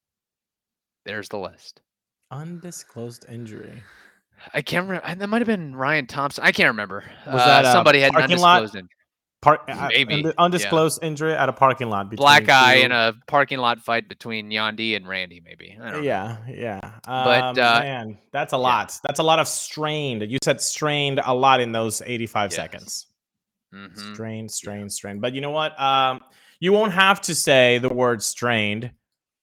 There's 1.04 1.28
the 1.28 1.38
list. 1.38 1.80
Undisclosed 2.30 3.26
injury. 3.28 3.82
I 4.52 4.62
can't 4.62 4.88
remember. 4.88 5.14
That 5.14 5.28
might 5.28 5.40
have 5.40 5.46
been 5.46 5.76
Ryan 5.76 6.06
Thompson. 6.06 6.44
I 6.44 6.52
can't 6.52 6.68
remember. 6.68 7.04
Was 7.26 7.44
that, 7.44 7.64
uh, 7.64 7.72
somebody 7.72 8.00
had 8.00 8.08
an 8.14 8.20
parking 8.20 8.38
lot? 8.38 8.56
undisclosed 8.58 8.76
injury. 8.76 8.90
Park, 9.44 9.60
uh, 9.68 9.88
Maybe, 9.92 10.22
yeah. 10.22 10.32
undisclosed 10.38 11.02
injury 11.04 11.34
at 11.34 11.50
a 11.50 11.52
parking 11.52 11.90
lot. 11.90 12.08
Between 12.08 12.24
Black 12.24 12.48
eye 12.48 12.78
two- 12.78 12.86
in 12.86 12.92
a 12.92 13.12
parking 13.26 13.58
lot 13.58 13.78
fight 13.78 14.08
between 14.08 14.48
Yandy 14.50 14.96
and 14.96 15.06
Randy, 15.06 15.40
maybe. 15.44 15.76
I 15.78 15.90
don't 15.90 16.00
know. 16.00 16.00
Yeah, 16.00 16.38
yeah. 16.48 16.80
But, 17.04 17.42
Um, 17.42 17.50
uh, 17.50 17.80
man, 17.80 18.18
that's 18.32 18.54
a 18.54 18.56
lot. 18.56 18.98
That's 19.04 19.20
a 19.20 19.22
lot 19.22 19.38
of 19.38 19.46
strained. 19.46 20.22
You 20.30 20.38
said 20.42 20.62
strained 20.62 21.20
a 21.22 21.34
lot 21.34 21.60
in 21.60 21.72
those 21.72 22.00
85 22.06 22.52
Yes. 22.52 22.56
seconds. 22.56 23.06
Mhm. 23.74 24.14
Strained, 24.14 24.50
strained, 24.50 24.92
strained. 24.92 25.20
But 25.20 25.34
you 25.34 25.42
know 25.42 25.50
what? 25.50 25.78
Um, 25.78 26.20
you 26.60 26.72
won't 26.72 26.92
have 26.92 27.20
to 27.22 27.34
say 27.34 27.76
the 27.78 27.88
word 27.92 28.22
strained 28.22 28.90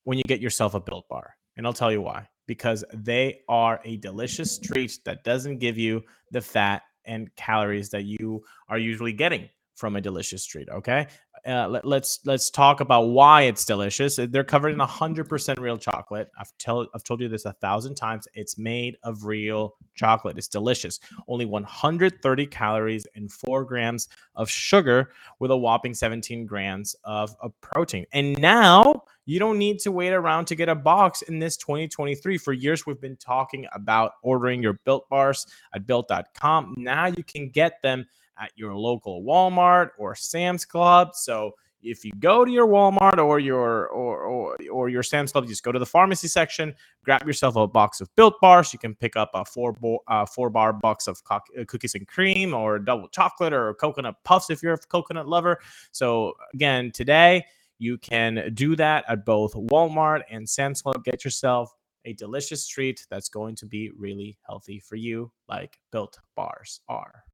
when 0.02 0.18
you 0.18 0.24
get 0.24 0.40
yourself 0.40 0.74
a 0.74 0.80
built 0.80 1.08
bar. 1.08 1.36
And 1.56 1.64
I'll 1.64 1.72
tell 1.72 1.92
you 1.92 2.02
why. 2.02 2.26
Because 2.48 2.84
they 2.92 3.42
are 3.48 3.80
a 3.84 3.98
delicious 3.98 4.58
treat 4.58 4.98
that 5.04 5.22
doesn't 5.22 5.58
give 5.58 5.78
you 5.78 6.02
the 6.32 6.40
fat 6.40 6.82
and 7.04 7.32
calories 7.36 7.90
that 7.90 8.02
you 8.02 8.42
are 8.68 8.78
usually 8.78 9.12
getting 9.12 9.48
from 9.74 9.96
a 9.96 10.00
delicious 10.00 10.44
treat. 10.44 10.68
Okay. 10.68 11.06
Uh, 11.44 11.66
let, 11.66 11.84
let's 11.84 12.20
let's 12.24 12.50
talk 12.50 12.80
about 12.80 13.08
why 13.08 13.42
it's 13.42 13.64
delicious. 13.64 14.16
Uh, 14.16 14.26
They're 14.30 14.44
covered 14.44 14.68
in 14.68 14.78
100% 14.78 15.58
real 15.58 15.76
chocolate. 15.76 16.30
I've 16.38 16.52
tell 16.58 16.86
I've 16.94 17.02
told 17.02 17.20
you 17.20 17.28
this 17.28 17.46
a 17.46 17.52
thousand 17.54 17.96
times. 17.96 18.28
It's 18.34 18.58
made 18.58 18.96
of 19.02 19.24
real 19.24 19.74
chocolate. 19.96 20.38
It's 20.38 20.46
delicious. 20.46 21.00
Only 21.26 21.46
130 21.46 22.46
calories 22.46 23.06
and 23.16 23.32
four 23.32 23.64
grams 23.64 24.08
of 24.36 24.48
sugar 24.48 25.12
with 25.40 25.50
a 25.50 25.56
whopping 25.56 25.94
17 25.94 26.46
grams 26.46 26.94
of, 27.04 27.34
of 27.40 27.52
protein. 27.60 28.06
And 28.12 28.38
now 28.38 29.02
you 29.24 29.38
don't 29.38 29.58
need 29.58 29.78
to 29.80 29.90
wait 29.92 30.12
around 30.12 30.46
to 30.46 30.54
get 30.54 30.68
a 30.68 30.74
box 30.74 31.22
in 31.22 31.38
this 31.38 31.56
2023. 31.56 32.38
For 32.38 32.52
years, 32.52 32.86
we've 32.86 33.00
been 33.00 33.16
talking 33.16 33.66
about 33.72 34.12
ordering 34.22 34.62
your 34.62 34.74
built 34.84 35.08
bars 35.08 35.46
at 35.74 35.86
built.com. 35.86 36.74
Now 36.76 37.06
you 37.06 37.24
can 37.24 37.48
get 37.50 37.82
them 37.82 38.06
at 38.38 38.50
your 38.56 38.74
local 38.74 39.22
Walmart 39.22 39.90
or 39.98 40.14
Sam's 40.14 40.64
Club. 40.64 41.14
So 41.14 41.52
if 41.82 42.04
you 42.04 42.12
go 42.18 42.44
to 42.44 42.50
your 42.50 42.66
Walmart 42.66 43.18
or 43.18 43.38
your 43.40 43.88
or 43.88 44.18
or, 44.20 44.56
or 44.70 44.88
your 44.88 45.02
Sam's 45.02 45.32
Club, 45.32 45.46
just 45.46 45.62
go 45.62 45.72
to 45.72 45.78
the 45.78 45.86
pharmacy 45.86 46.28
section, 46.28 46.74
grab 47.04 47.26
yourself 47.26 47.56
a 47.56 47.66
box 47.66 48.00
of 48.00 48.14
Built 48.14 48.40
Bars. 48.40 48.72
You 48.72 48.78
can 48.78 48.94
pick 48.94 49.16
up 49.16 49.30
a 49.34 49.44
four 49.44 49.72
bo- 49.72 50.02
uh, 50.06 50.26
four 50.26 50.48
bar 50.50 50.72
box 50.72 51.08
of 51.08 51.22
co- 51.24 51.40
uh, 51.58 51.64
cookies 51.66 51.94
and 51.94 52.06
cream, 52.06 52.54
or 52.54 52.78
double 52.78 53.08
chocolate, 53.08 53.52
or 53.52 53.74
coconut 53.74 54.14
puffs 54.24 54.50
if 54.50 54.62
you're 54.62 54.74
a 54.74 54.78
coconut 54.78 55.28
lover. 55.28 55.58
So 55.90 56.34
again, 56.54 56.92
today 56.92 57.44
you 57.78 57.98
can 57.98 58.52
do 58.54 58.76
that 58.76 59.04
at 59.08 59.24
both 59.26 59.54
Walmart 59.54 60.22
and 60.30 60.48
Sam's 60.48 60.82
Club. 60.82 61.04
Get 61.04 61.24
yourself 61.24 61.74
a 62.04 62.12
delicious 62.12 62.66
treat 62.66 63.06
that's 63.10 63.28
going 63.28 63.56
to 63.56 63.66
be 63.66 63.90
really 63.96 64.38
healthy 64.46 64.78
for 64.78 64.96
you, 64.96 65.32
like 65.48 65.78
Built 65.90 66.18
Bars 66.36 66.80
are. 66.88 67.24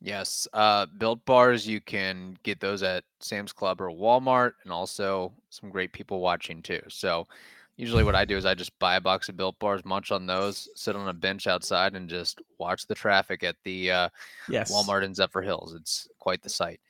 Yes. 0.00 0.46
Uh, 0.52 0.86
built 0.98 1.24
bars, 1.24 1.66
you 1.66 1.80
can 1.80 2.36
get 2.42 2.60
those 2.60 2.82
at 2.82 3.04
Sam's 3.20 3.52
Club 3.52 3.80
or 3.80 3.90
Walmart, 3.90 4.52
and 4.62 4.72
also 4.72 5.32
some 5.50 5.70
great 5.70 5.92
people 5.92 6.20
watching 6.20 6.62
too. 6.62 6.80
So, 6.88 7.26
usually, 7.76 8.04
what 8.04 8.14
I 8.14 8.24
do 8.24 8.36
is 8.36 8.46
I 8.46 8.54
just 8.54 8.78
buy 8.78 8.96
a 8.96 9.00
box 9.00 9.28
of 9.28 9.36
built 9.36 9.58
bars, 9.58 9.84
munch 9.84 10.12
on 10.12 10.26
those, 10.26 10.68
sit 10.74 10.94
on 10.94 11.08
a 11.08 11.12
bench 11.12 11.46
outside, 11.46 11.94
and 11.94 12.08
just 12.08 12.40
watch 12.58 12.86
the 12.86 12.94
traffic 12.94 13.42
at 13.42 13.56
the 13.64 13.90
uh, 13.90 14.08
Yes. 14.48 14.72
Walmart 14.72 15.04
in 15.04 15.12
Zephyrhills. 15.12 15.74
It's 15.74 16.08
quite 16.18 16.42
the 16.42 16.50
sight. 16.50 16.80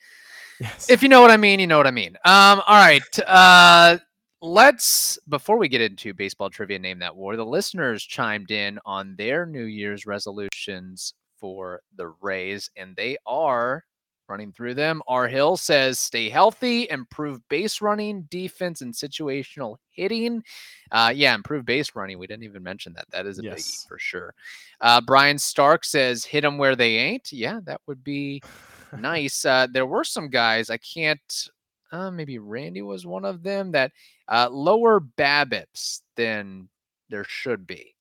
Yes. 0.59 0.89
If 0.89 1.01
you 1.01 1.09
know 1.09 1.21
what 1.21 1.31
I 1.31 1.37
mean, 1.37 1.59
you 1.59 1.67
know 1.67 1.77
what 1.77 1.87
I 1.87 1.91
mean. 1.91 2.17
Um, 2.25 2.61
all 2.67 2.75
right. 2.75 3.19
Uh, 3.25 3.97
let's 4.41 5.17
before 5.29 5.57
we 5.57 5.67
get 5.67 5.81
into 5.81 6.13
baseball 6.13 6.49
trivia, 6.49 6.77
name 6.77 6.99
that 6.99 7.15
war. 7.15 7.35
The 7.35 7.45
listeners 7.45 8.03
chimed 8.03 8.51
in 8.51 8.77
on 8.85 9.15
their 9.17 9.45
New 9.45 9.63
Year's 9.63 10.05
resolutions 10.05 11.13
for 11.39 11.81
the 11.95 12.07
Rays, 12.21 12.69
and 12.75 12.95
they 12.95 13.17
are 13.25 13.83
running 14.27 14.51
through 14.51 14.75
them. 14.75 15.01
R 15.07 15.27
Hill 15.27 15.57
says, 15.57 15.99
"Stay 15.99 16.29
healthy, 16.29 16.87
improve 16.89 17.41
base 17.49 17.81
running, 17.81 18.23
defense, 18.29 18.81
and 18.81 18.93
situational 18.93 19.77
hitting." 19.89 20.43
Uh, 20.91 21.11
yeah, 21.15 21.33
improve 21.33 21.65
base 21.65 21.95
running. 21.95 22.19
We 22.19 22.27
didn't 22.27 22.43
even 22.43 22.61
mention 22.63 22.93
that. 22.93 23.09
That 23.11 23.25
is 23.25 23.39
a 23.39 23.43
Yes. 23.43 23.55
biggie 23.61 23.87
for 23.87 23.97
sure. 23.99 24.33
Uh, 24.81 25.01
Brian 25.01 25.37
Stark 25.39 25.83
says, 25.83 26.25
"Hit 26.25 26.41
them 26.41 26.57
where 26.57 26.75
they 26.75 26.95
ain't." 26.97 27.31
Yeah, 27.31 27.59
that 27.63 27.81
would 27.87 28.03
be 28.03 28.41
nice. 28.93 29.45
Uh, 29.45 29.67
there 29.71 29.85
were 29.87 30.03
some 30.03 30.29
guys 30.29 30.69
I 30.69 30.77
can't. 30.77 31.47
Uh, 31.91 32.11
maybe 32.11 32.37
Randy 32.37 32.83
was 32.83 33.07
one 33.07 33.25
of 33.25 33.41
them 33.41 33.71
that 33.71 33.91
uh, 34.27 34.47
lower 34.51 34.99
BABIPs 34.99 36.01
than 36.15 36.69
there 37.09 37.23
should 37.23 37.65
be. 37.65 37.95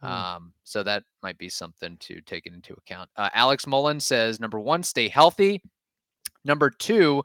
Hmm. 0.00 0.06
Um, 0.06 0.52
so 0.64 0.82
that 0.82 1.04
might 1.22 1.38
be 1.38 1.48
something 1.48 1.96
to 1.98 2.20
take 2.22 2.46
into 2.46 2.74
account. 2.74 3.10
Uh, 3.16 3.30
Alex 3.34 3.66
Mullen 3.66 4.00
says 4.00 4.40
number 4.40 4.58
one, 4.58 4.82
stay 4.82 5.08
healthy. 5.08 5.62
Number 6.44 6.70
two, 6.70 7.22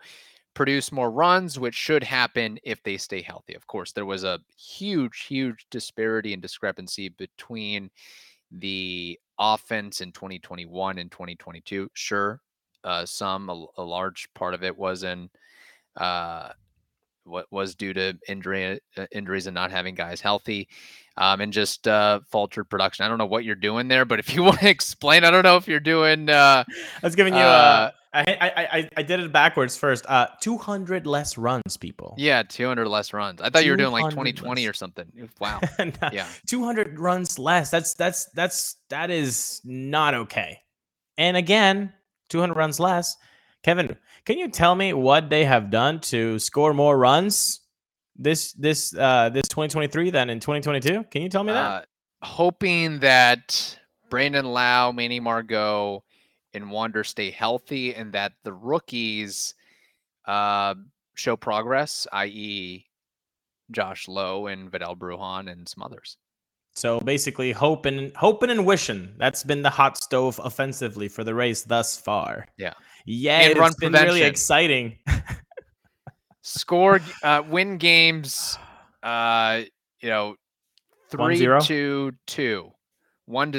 produce 0.53 0.91
more 0.91 1.11
runs, 1.11 1.59
which 1.59 1.75
should 1.75 2.03
happen 2.03 2.57
if 2.63 2.81
they 2.83 2.97
stay 2.97 3.21
healthy. 3.21 3.53
Of 3.53 3.67
course, 3.67 3.91
there 3.91 4.05
was 4.05 4.23
a 4.23 4.39
huge, 4.57 5.25
huge 5.27 5.67
disparity 5.69 6.33
and 6.33 6.41
discrepancy 6.41 7.09
between 7.09 7.89
the 8.51 9.19
offense 9.37 10.01
in 10.01 10.11
2021 10.11 10.97
and 10.97 11.11
2022. 11.11 11.89
Sure, 11.93 12.41
uh, 12.83 13.05
some, 13.05 13.49
a, 13.49 13.65
a 13.77 13.83
large 13.83 14.27
part 14.33 14.53
of 14.53 14.63
it 14.63 14.75
was 14.75 15.03
in 15.03 15.29
uh, 15.97 16.49
what 17.25 17.45
was 17.51 17.75
due 17.75 17.93
to 17.93 18.17
injury 18.27 18.79
uh, 18.97 19.05
injuries 19.11 19.47
and 19.47 19.55
not 19.55 19.71
having 19.71 19.95
guys 19.95 20.21
healthy 20.21 20.67
um, 21.17 21.41
and 21.41 21.51
just 21.53 21.87
uh, 21.87 22.19
faltered 22.29 22.69
production. 22.69 23.05
I 23.05 23.07
don't 23.09 23.17
know 23.17 23.25
what 23.25 23.43
you're 23.45 23.55
doing 23.55 23.87
there, 23.87 24.05
but 24.05 24.19
if 24.19 24.33
you 24.35 24.43
want 24.47 24.59
to 24.59 24.69
explain, 24.69 25.23
I 25.23 25.31
don't 25.31 25.43
know 25.43 25.57
if 25.57 25.67
you're 25.67 25.79
doing. 25.79 26.29
Uh, 26.29 26.63
I 26.67 27.05
was 27.05 27.15
giving 27.15 27.33
you. 27.33 27.39
Uh, 27.39 27.91
Uh, 27.91 27.91
I, 28.17 28.23
I 28.39 28.77
I 28.79 28.89
I 28.95 29.03
did 29.03 29.19
it 29.19 29.33
backwards 29.33 29.75
first. 29.75 30.05
Uh, 30.07 30.27
two 30.39 30.57
hundred 30.57 31.05
less 31.05 31.37
runs, 31.37 31.75
people. 31.75 32.15
yeah, 32.17 32.43
200 32.43 32.87
less 32.87 33.11
runs. 33.11 33.41
I 33.41 33.49
thought 33.49 33.65
you 33.65 33.71
were 33.71 33.77
doing 33.77 33.91
like 33.91 34.09
200 34.09 34.37
2020 34.37 34.61
less. 34.61 34.69
or 34.69 34.73
something. 34.73 35.29
Wow. 35.41 35.59
Yeah. 36.13 36.25
two 36.47 36.63
hundred 36.63 36.97
runs 36.97 37.37
less. 37.37 37.69
That's 37.71 37.93
that's 37.93 38.25
that's 38.33 38.77
that 38.89 39.11
is 39.11 39.59
not 39.65 40.13
okay. 40.13 40.61
And 41.17 41.35
again, 41.35 41.91
two 42.29 42.39
hundred 42.39 42.55
runs 42.55 42.79
less. 42.79 43.17
Kevin, 43.63 43.97
can 44.25 44.37
you 44.37 44.49
tell 44.49 44.75
me 44.75 44.93
what 44.93 45.29
they 45.29 45.45
have 45.45 45.69
done 45.69 45.99
to 45.99 46.39
score 46.39 46.73
more 46.73 46.97
runs 46.97 47.61
this 48.17 48.53
this 48.53 48.95
uh 48.97 49.29
this 49.29 49.47
2023 49.47 50.09
than 50.09 50.29
in 50.29 50.39
2022? 50.39 51.05
Can 51.11 51.21
you 51.21 51.29
tell 51.29 51.43
me 51.43 51.53
that? 51.53 51.65
Uh, 51.65 51.81
hoping 52.21 52.99
that 52.99 53.77
Brandon 54.09 54.45
Lowe, 54.45 54.91
Manny 54.91 55.19
Margot, 55.19 56.03
and 56.53 56.71
Wander 56.71 57.03
stay 57.03 57.31
healthy 57.31 57.93
and 57.93 58.13
that 58.13 58.33
the 58.43 58.53
rookies 58.53 59.53
uh, 60.25 60.73
show 61.15 61.35
progress, 61.35 62.07
i.e., 62.13 62.85
Josh 63.71 64.07
Lowe 64.07 64.47
and 64.47 64.71
Vidal 64.71 64.95
Bruján 64.95 65.51
and 65.51 65.67
some 65.67 65.83
others. 65.83 66.17
So 66.73 66.99
basically, 66.99 67.51
hoping, 67.51 68.11
hoping, 68.15 68.49
and 68.49 68.65
wishing. 68.65 69.13
That's 69.17 69.43
been 69.43 69.61
the 69.61 69.69
hot 69.69 69.97
stove 69.97 70.39
offensively 70.43 71.07
for 71.07 71.23
the 71.23 71.33
race 71.33 71.63
thus 71.63 71.97
far. 71.97 72.47
Yeah. 72.57 72.73
Yeah, 73.05 73.39
And 73.41 73.51
it's 73.51 73.59
run 73.59 73.73
been 73.79 73.93
really 73.93 74.23
exciting. 74.23 74.97
Score, 76.41 76.99
uh, 77.23 77.43
win 77.47 77.77
games, 77.77 78.57
uh, 79.03 79.61
you 79.99 80.09
know, 80.09 80.35
One 81.15 81.29
three 81.29 81.37
zero? 81.37 81.59
to 81.61 82.11
to 82.27 82.71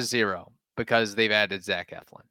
zero, 0.00 0.52
because 0.76 1.14
they've 1.14 1.32
added 1.32 1.64
Zach 1.64 1.90
Eflin. 1.90 2.22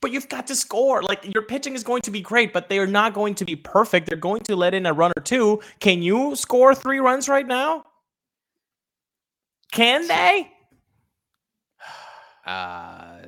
But 0.00 0.10
you've 0.10 0.28
got 0.28 0.48
to 0.48 0.56
score. 0.56 1.02
Like 1.02 1.32
your 1.32 1.44
pitching 1.44 1.74
is 1.74 1.84
going 1.84 2.02
to 2.02 2.10
be 2.10 2.20
great, 2.20 2.52
but 2.52 2.68
they 2.68 2.80
are 2.80 2.86
not 2.88 3.14
going 3.14 3.36
to 3.36 3.44
be 3.44 3.54
perfect. 3.54 4.08
They're 4.08 4.16
going 4.16 4.40
to 4.42 4.56
let 4.56 4.74
in 4.74 4.86
a 4.86 4.92
run 4.92 5.12
or 5.16 5.22
two. 5.22 5.60
Can 5.78 6.02
you 6.02 6.34
score 6.34 6.74
three 6.74 6.98
runs 6.98 7.28
right 7.28 7.46
now? 7.46 7.84
Can 9.72 10.06
they? 10.08 10.50
Uh, 12.44 13.26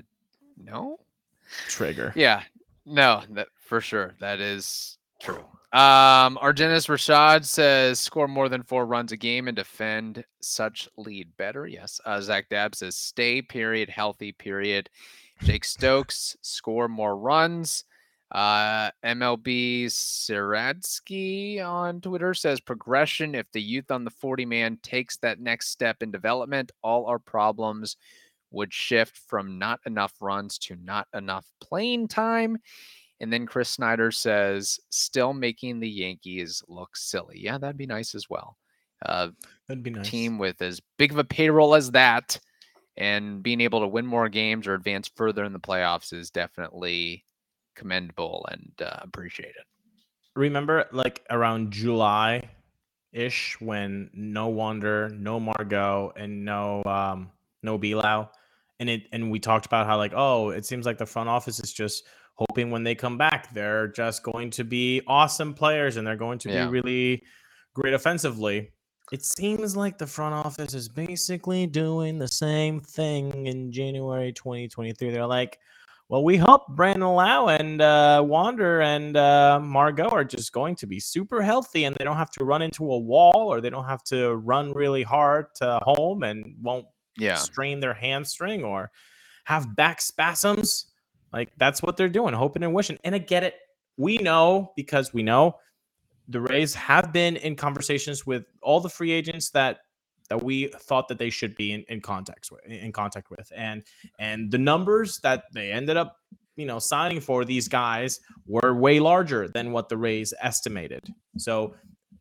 no. 0.56 0.98
Trigger. 1.68 2.12
Yeah, 2.16 2.42
no, 2.86 3.22
that 3.30 3.48
for 3.56 3.80
sure. 3.80 4.14
That 4.20 4.40
is 4.40 4.98
true. 5.20 5.44
Um, 5.72 6.38
Argenis 6.40 6.86
Rashad 6.86 7.44
says 7.44 7.98
score 7.98 8.28
more 8.28 8.48
than 8.48 8.62
four 8.62 8.86
runs 8.86 9.10
a 9.10 9.16
game 9.16 9.48
and 9.48 9.56
defend 9.56 10.24
such 10.40 10.88
lead 10.96 11.36
better. 11.36 11.66
Yes. 11.66 12.00
Uh, 12.04 12.20
Zach 12.20 12.48
Dab 12.48 12.76
says 12.76 12.96
stay 12.96 13.42
period 13.42 13.88
healthy 13.88 14.30
period. 14.32 14.88
Jake 15.42 15.64
Stokes 15.64 16.36
score 16.42 16.88
more 16.88 17.16
runs. 17.16 17.84
Uh, 18.30 18.90
MLB 19.04 19.86
Siradsky 19.86 21.64
on 21.64 22.00
Twitter 22.00 22.34
says 22.34 22.60
progression. 22.60 23.34
If 23.34 23.50
the 23.52 23.62
youth 23.62 23.90
on 23.90 24.04
the 24.04 24.10
40 24.10 24.46
man 24.46 24.78
takes 24.82 25.16
that 25.18 25.40
next 25.40 25.70
step 25.70 26.02
in 26.02 26.10
development, 26.10 26.72
all 26.82 27.06
our 27.06 27.18
problems 27.18 27.96
would 28.54 28.72
shift 28.72 29.18
from 29.26 29.58
not 29.58 29.80
enough 29.86 30.14
runs 30.20 30.58
to 30.58 30.76
not 30.76 31.08
enough 31.14 31.46
playing 31.60 32.08
time. 32.08 32.56
And 33.20 33.32
then 33.32 33.46
Chris 33.46 33.68
Snyder 33.68 34.10
says, 34.10 34.78
still 34.90 35.32
making 35.32 35.80
the 35.80 35.88
Yankees 35.88 36.62
look 36.68 36.96
silly. 36.96 37.38
Yeah, 37.38 37.58
that'd 37.58 37.76
be 37.76 37.86
nice 37.86 38.14
as 38.14 38.28
well. 38.28 38.56
Uh, 39.04 39.28
That'd 39.68 39.82
be 39.82 39.90
nice. 39.90 40.08
Team 40.08 40.38
with 40.38 40.60
as 40.62 40.80
big 40.98 41.12
of 41.12 41.18
a 41.18 41.24
payroll 41.24 41.74
as 41.74 41.90
that 41.92 42.38
and 42.96 43.42
being 43.42 43.60
able 43.60 43.80
to 43.80 43.88
win 43.88 44.06
more 44.06 44.28
games 44.28 44.66
or 44.66 44.74
advance 44.74 45.10
further 45.16 45.44
in 45.44 45.52
the 45.52 45.60
playoffs 45.60 46.12
is 46.12 46.30
definitely 46.30 47.24
commendable 47.74 48.46
and 48.50 48.72
uh, 48.80 48.98
appreciated. 49.02 49.62
Remember, 50.36 50.86
like 50.92 51.24
around 51.30 51.72
July 51.72 52.48
ish, 53.12 53.56
when 53.60 54.10
no 54.12 54.48
Wander, 54.48 55.08
no 55.10 55.38
Margot, 55.38 56.12
and 56.16 56.44
no 56.44 56.82
um, 56.84 57.30
no 57.62 57.78
B-Lowe, 57.78 58.28
and 58.80 58.90
it 58.90 59.02
and 59.12 59.30
we 59.30 59.38
talked 59.38 59.66
about 59.66 59.86
how 59.86 59.96
like 59.96 60.12
oh, 60.14 60.50
it 60.50 60.64
seems 60.66 60.86
like 60.86 60.98
the 60.98 61.06
front 61.06 61.28
office 61.28 61.60
is 61.60 61.72
just 61.72 62.04
hoping 62.34 62.70
when 62.70 62.82
they 62.82 62.94
come 62.94 63.16
back, 63.16 63.52
they're 63.54 63.88
just 63.88 64.22
going 64.22 64.50
to 64.50 64.64
be 64.64 65.00
awesome 65.06 65.54
players 65.54 65.96
and 65.96 66.06
they're 66.06 66.16
going 66.16 66.38
to 66.38 66.50
yeah. 66.50 66.66
be 66.66 66.70
really 66.70 67.22
great 67.74 67.94
offensively. 67.94 68.70
It 69.12 69.24
seems 69.24 69.76
like 69.76 69.98
the 69.98 70.06
front 70.06 70.34
office 70.34 70.74
is 70.74 70.88
basically 70.88 71.66
doing 71.66 72.18
the 72.18 72.28
same 72.28 72.80
thing 72.80 73.46
in 73.46 73.70
January 73.70 74.32
2023. 74.32 75.10
They're 75.10 75.26
like, 75.26 75.58
well, 76.08 76.24
we 76.24 76.36
hope 76.36 76.66
Brandon 76.68 77.08
Lowe 77.08 77.48
and 77.48 77.80
uh, 77.80 78.22
Wander 78.26 78.80
and 78.80 79.16
uh, 79.16 79.60
Margot 79.62 80.08
are 80.08 80.24
just 80.24 80.52
going 80.52 80.74
to 80.76 80.86
be 80.86 81.00
super 81.00 81.42
healthy 81.42 81.84
and 81.84 81.94
they 81.96 82.04
don't 82.04 82.16
have 82.16 82.30
to 82.32 82.44
run 82.44 82.62
into 82.62 82.90
a 82.90 82.98
wall 82.98 83.32
or 83.34 83.60
they 83.60 83.70
don't 83.70 83.86
have 83.86 84.02
to 84.04 84.34
run 84.36 84.72
really 84.72 85.02
hard 85.02 85.46
to 85.56 85.78
home 85.82 86.22
and 86.22 86.56
won't 86.60 86.86
yeah. 87.16 87.36
strain 87.36 87.80
their 87.80 87.94
hamstring 87.94 88.64
or 88.64 88.90
have 89.44 89.74
back 89.76 90.00
spasms. 90.00 90.86
Like 91.32 91.50
that's 91.56 91.82
what 91.82 91.96
they're 91.96 92.08
doing, 92.08 92.34
hoping 92.34 92.62
and 92.62 92.74
wishing. 92.74 92.98
And 93.04 93.14
I 93.14 93.18
get 93.18 93.42
it. 93.42 93.54
We 93.96 94.18
know 94.18 94.72
because 94.76 95.12
we 95.12 95.22
know 95.22 95.56
the 96.28 96.40
Rays 96.40 96.74
have 96.74 97.12
been 97.12 97.36
in 97.36 97.56
conversations 97.56 98.26
with 98.26 98.44
all 98.62 98.80
the 98.80 98.88
free 98.88 99.12
agents 99.12 99.50
that 99.50 99.78
that 100.30 100.42
we 100.42 100.68
thought 100.68 101.08
that 101.08 101.18
they 101.18 101.28
should 101.28 101.54
be 101.54 101.72
in, 101.72 101.84
in 101.88 102.00
contact 102.00 102.48
with 102.50 102.64
in 102.64 102.92
contact 102.92 103.30
with. 103.30 103.50
And 103.54 103.82
and 104.18 104.50
the 104.50 104.58
numbers 104.58 105.20
that 105.22 105.44
they 105.52 105.70
ended 105.70 105.96
up, 105.96 106.16
you 106.56 106.66
know, 106.66 106.78
signing 106.78 107.20
for 107.20 107.44
these 107.44 107.68
guys 107.68 108.20
were 108.46 108.74
way 108.74 109.00
larger 109.00 109.48
than 109.48 109.72
what 109.72 109.88
the 109.88 109.96
Rays 109.96 110.32
estimated. 110.40 111.06
So 111.36 111.74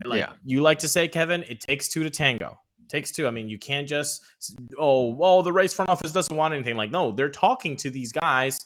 like 0.03 0.19
yeah. 0.19 0.33
you 0.43 0.61
like 0.61 0.79
to 0.79 0.87
say, 0.87 1.07
Kevin, 1.07 1.43
it 1.43 1.61
takes 1.61 1.87
two 1.87 2.03
to 2.03 2.09
tango 2.09 2.59
takes 2.89 3.11
two. 3.11 3.27
I 3.27 3.31
mean, 3.31 3.49
you 3.49 3.57
can't 3.57 3.87
just 3.87 4.23
oh 4.77 5.09
well, 5.09 5.43
the 5.43 5.53
race 5.53 5.73
front 5.73 5.89
office 5.89 6.11
doesn't 6.11 6.35
want 6.35 6.53
anything. 6.53 6.77
Like, 6.77 6.91
no, 6.91 7.11
they're 7.11 7.29
talking 7.29 7.75
to 7.77 7.89
these 7.89 8.11
guys 8.11 8.59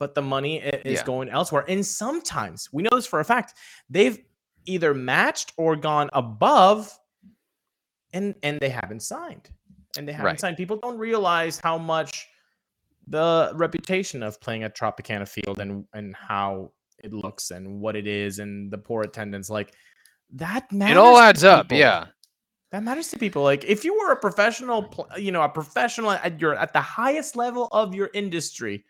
but 0.00 0.14
the 0.14 0.22
money 0.22 0.56
is 0.56 0.98
yeah. 0.98 1.04
going 1.04 1.28
elsewhere. 1.28 1.64
And 1.68 1.86
sometimes 1.86 2.68
we 2.72 2.82
know 2.82 2.90
this 2.94 3.06
for 3.06 3.20
a 3.20 3.24
fact. 3.24 3.54
They've 3.88 4.18
either 4.64 4.94
matched 4.94 5.52
or 5.56 5.76
gone 5.76 6.10
above 6.14 6.98
and 8.12 8.34
and 8.42 8.58
they 8.58 8.70
haven't 8.70 9.02
signed. 9.02 9.50
And 9.96 10.08
they 10.08 10.12
haven't 10.12 10.26
right. 10.26 10.40
signed. 10.40 10.56
People 10.56 10.78
don't 10.78 10.98
realize 10.98 11.60
how 11.62 11.76
much 11.76 12.26
the 13.06 13.52
reputation 13.54 14.22
of 14.22 14.40
playing 14.40 14.62
at 14.64 14.76
Tropicana 14.76 15.28
Field 15.28 15.60
and 15.60 15.84
and 15.92 16.16
how 16.16 16.72
it 17.04 17.12
looks 17.12 17.50
and 17.50 17.80
what 17.80 17.94
it 17.94 18.06
is 18.06 18.38
and 18.38 18.70
the 18.70 18.78
poor 18.78 19.02
attendance 19.02 19.50
like 19.50 19.74
that 20.32 20.70
matters. 20.72 20.92
It 20.92 20.98
all 20.98 21.18
adds 21.18 21.44
up, 21.44 21.70
yeah. 21.70 22.06
That 22.72 22.84
matters 22.84 23.08
to 23.08 23.18
people. 23.18 23.42
Like 23.42 23.64
if 23.64 23.84
you 23.84 23.98
were 23.98 24.12
a 24.12 24.16
professional, 24.16 25.08
uh, 25.12 25.18
you 25.18 25.32
know, 25.32 25.42
a 25.42 25.48
professional 25.48 26.12
at 26.12 26.40
your 26.40 26.54
at 26.54 26.72
the 26.72 26.80
highest 26.80 27.34
level 27.34 27.68
of 27.72 27.94
your 27.94 28.10
industry, 28.14 28.84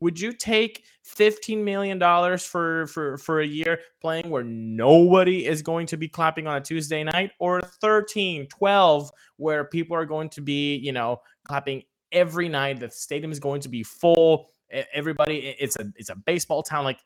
would 0.00 0.18
you 0.18 0.32
take 0.32 0.84
15 1.04 1.64
million 1.64 1.98
dollars 1.98 2.44
for 2.44 2.88
for 2.88 3.18
for 3.18 3.40
a 3.40 3.46
year 3.46 3.78
playing 4.00 4.30
where 4.30 4.42
nobody 4.42 5.46
is 5.46 5.62
going 5.62 5.86
to 5.86 5.96
be 5.96 6.08
clapping 6.08 6.46
on 6.46 6.56
a 6.56 6.60
Tuesday 6.60 7.04
night 7.04 7.30
or 7.38 7.60
13 7.60 8.46
12 8.46 9.10
where 9.36 9.64
people 9.64 9.96
are 9.96 10.06
going 10.06 10.28
to 10.30 10.40
be 10.40 10.76
you 10.76 10.92
know 10.92 11.20
clapping 11.44 11.82
every 12.10 12.48
night 12.48 12.80
the 12.80 12.90
stadium 12.90 13.30
is 13.30 13.38
going 13.38 13.60
to 13.60 13.68
be 13.68 13.82
full 13.82 14.46
everybody 14.92 15.54
it's 15.58 15.76
a 15.76 15.92
it's 15.96 16.10
a 16.10 16.16
baseball 16.16 16.62
town 16.62 16.84
like 16.84 16.98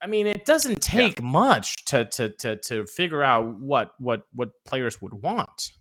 I 0.00 0.06
mean, 0.06 0.26
it 0.26 0.44
doesn't 0.44 0.80
take 0.80 1.18
yeah. 1.18 1.26
much 1.26 1.84
to, 1.86 2.04
to 2.04 2.30
to 2.30 2.56
to 2.56 2.86
figure 2.86 3.22
out 3.22 3.46
what 3.58 3.92
what 3.98 4.22
what 4.34 4.50
players 4.64 5.00
would 5.02 5.14
want. 5.14 5.72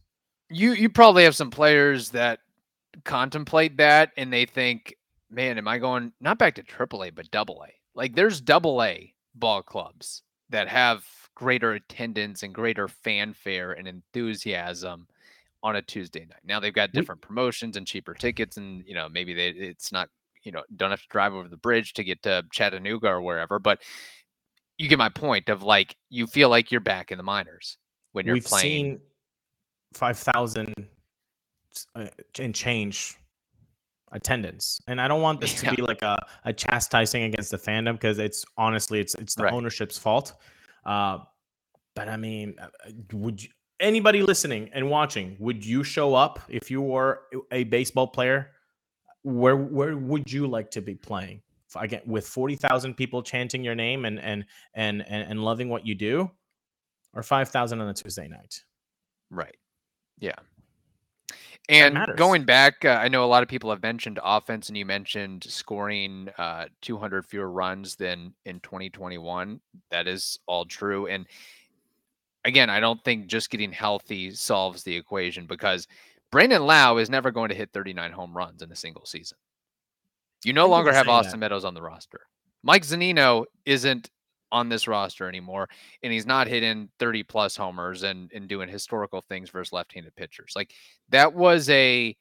You 0.49 0.73
you 0.73 0.89
probably 0.89 1.23
have 1.23 1.36
some 1.36 1.51
players 1.51 2.10
that 2.10 2.39
contemplate 3.03 3.77
that 3.77 4.12
and 4.17 4.34
they 4.34 4.45
think 4.45 4.95
man, 5.30 5.58
am 5.58 5.67
I 5.67 5.77
going 5.77 6.13
not 6.21 6.38
back 6.38 6.56
to 6.56 6.63
AAA, 6.63 7.13
but 7.13 7.30
double 7.32 7.63
A? 7.67 7.71
Like 7.93 8.15
there's 8.15 8.41
double 8.41 8.82
A 8.84 9.13
ball 9.36 9.62
clubs 9.62 10.23
that 10.49 10.67
have 10.67 11.06
greater 11.36 11.73
attendance 11.73 12.43
and 12.43 12.53
greater 12.53 12.88
fanfare 12.88 13.73
and 13.73 13.88
enthusiasm 13.88 15.08
on 15.63 15.75
a 15.75 15.82
Tuesday 15.82 16.21
night. 16.21 16.39
Now 16.43 16.60
they've 16.60 16.73
got 16.73 16.91
different 16.91 17.21
promotions 17.21 17.77
and 17.77 17.86
cheaper 17.86 18.13
tickets, 18.13 18.58
and 18.58 18.84
you 18.88 18.93
know 18.93 19.10
maybe 19.10 19.34
they 19.34 19.49
it's 19.49 19.91
not 19.91 20.10
you 20.47 20.53
know 20.53 20.63
don't 20.77 20.89
have 20.89 21.01
to 21.01 21.07
drive 21.10 21.33
over 21.33 21.49
the 21.49 21.57
bridge 21.57 21.91
to 21.93 22.03
get 22.05 22.23
to 22.23 22.45
Chattanooga 22.53 23.10
or 23.10 23.21
wherever, 23.21 23.60
but 23.60 23.81
you 24.77 24.88
get 24.88 24.97
my 24.97 25.10
point 25.10 25.49
of 25.49 25.62
like 25.62 25.97
you 26.10 26.25
feel 26.25 26.47
like 26.47 26.71
you're 26.71 26.79
back 26.79 27.12
in 27.12 27.17
the 27.17 27.23
minors 27.23 27.77
when 28.13 28.25
you're 28.25 28.36
We've 28.36 28.45
playing. 28.45 28.63
Seen 28.63 28.99
five 29.93 30.17
thousand 30.17 30.73
uh, 31.95 32.07
and 32.39 32.55
change 32.55 33.17
attendance. 34.13 34.79
And 34.88 35.01
I 35.01 35.10
don't 35.10 35.21
want 35.21 35.41
this 35.41 35.62
yeah. 35.62 35.71
to 35.71 35.75
be 35.75 35.81
like 35.81 36.01
a, 36.01 36.17
a 36.45 36.53
chastising 36.53 37.23
against 37.23 37.51
the 37.51 37.57
fandom 37.57 37.93
because 37.93 38.17
it's 38.17 38.45
honestly 38.57 39.01
it's 39.01 39.15
it's 39.15 39.36
the 39.36 39.43
right. 39.43 39.53
ownership's 39.53 39.97
fault. 39.97 40.33
Uh, 40.86 41.19
but 41.93 42.07
I 42.07 42.15
mean, 42.15 42.55
uh, 42.62 42.67
uh, 42.88 42.91
would 43.12 43.43
you, 43.43 43.49
anybody 43.81 44.21
listening 44.21 44.69
and 44.73 44.89
watching, 44.89 45.36
would 45.39 45.65
you 45.65 45.83
show 45.83 46.15
up 46.15 46.39
if 46.47 46.71
you 46.71 46.81
were 46.81 47.23
a 47.51 47.65
baseball 47.65 48.07
player? 48.07 48.51
Where 49.27 49.57
where 49.57 49.97
would 49.97 50.31
you 50.31 50.47
like 50.47 50.71
to 50.71 50.81
be 50.81 50.95
playing? 50.95 51.41
Again, 51.75 52.01
with 52.05 52.25
forty 52.25 52.55
thousand 52.55 52.95
people 52.95 53.21
chanting 53.21 53.63
your 53.63 53.75
name 53.75 54.05
and 54.05 54.19
and 54.19 54.45
and 54.73 55.05
and, 55.07 55.29
and 55.29 55.43
loving 55.43 55.67
what 55.67 55.85
you 55.85 55.95
do, 55.95 56.31
or 57.13 57.23
five 57.23 57.49
thousand 57.49 57.81
on 57.81 57.89
a 57.89 57.93
Tuesday 57.93 58.27
night. 58.27 58.63
Right. 59.29 59.57
Yeah. 60.19 60.35
And 61.69 61.99
going 62.15 62.45
back, 62.45 62.85
uh, 62.85 62.91
I 63.01 63.09
know 63.09 63.25
a 63.25 63.27
lot 63.27 63.43
of 63.43 63.49
people 63.49 63.69
have 63.71 63.83
mentioned 63.83 64.19
offense, 64.23 64.69
and 64.69 64.77
you 64.77 64.85
mentioned 64.85 65.43
scoring 65.43 66.29
uh, 66.37 66.67
200 66.81 67.25
fewer 67.25 67.51
runs 67.51 67.97
than 67.97 68.33
in 68.45 68.61
2021. 68.61 69.59
That 69.91 70.07
is 70.07 70.39
all 70.45 70.63
true. 70.63 71.07
And 71.07 71.27
again, 72.45 72.69
I 72.69 72.79
don't 72.79 73.03
think 73.03 73.27
just 73.27 73.49
getting 73.49 73.73
healthy 73.73 74.31
solves 74.31 74.83
the 74.83 74.95
equation 74.95 75.45
because 75.45 75.87
Brandon 76.31 76.65
Lowe 76.65 76.97
is 76.97 77.09
never 77.09 77.31
going 77.31 77.49
to 77.49 77.55
hit 77.55 77.69
39 77.73 78.11
home 78.11 78.35
runs 78.35 78.61
in 78.61 78.71
a 78.71 78.75
single 78.75 79.05
season. 79.05 79.37
You 80.43 80.53
no 80.53 80.67
longer 80.67 80.93
have 80.93 81.07
Austin 81.07 81.39
that. 81.39 81.45
Meadows 81.45 81.65
on 81.65 81.73
the 81.73 81.81
roster. 81.81 82.21
Mike 82.63 82.83
Zunino 82.83 83.45
isn't 83.65 84.09
on 84.51 84.69
this 84.69 84.87
roster 84.87 85.27
anymore, 85.27 85.67
and 86.03 86.13
he's 86.13 86.25
not 86.25 86.47
hitting 86.47 86.89
30 86.99 87.23
plus 87.23 87.55
homers 87.55 88.03
and, 88.03 88.31
and 88.33 88.47
doing 88.47 88.69
historical 88.69 89.21
things 89.21 89.49
versus 89.49 89.73
left-handed 89.73 90.15
pitchers. 90.15 90.53
Like 90.55 90.73
that 91.09 91.33
was 91.33 91.69
a 91.69 92.15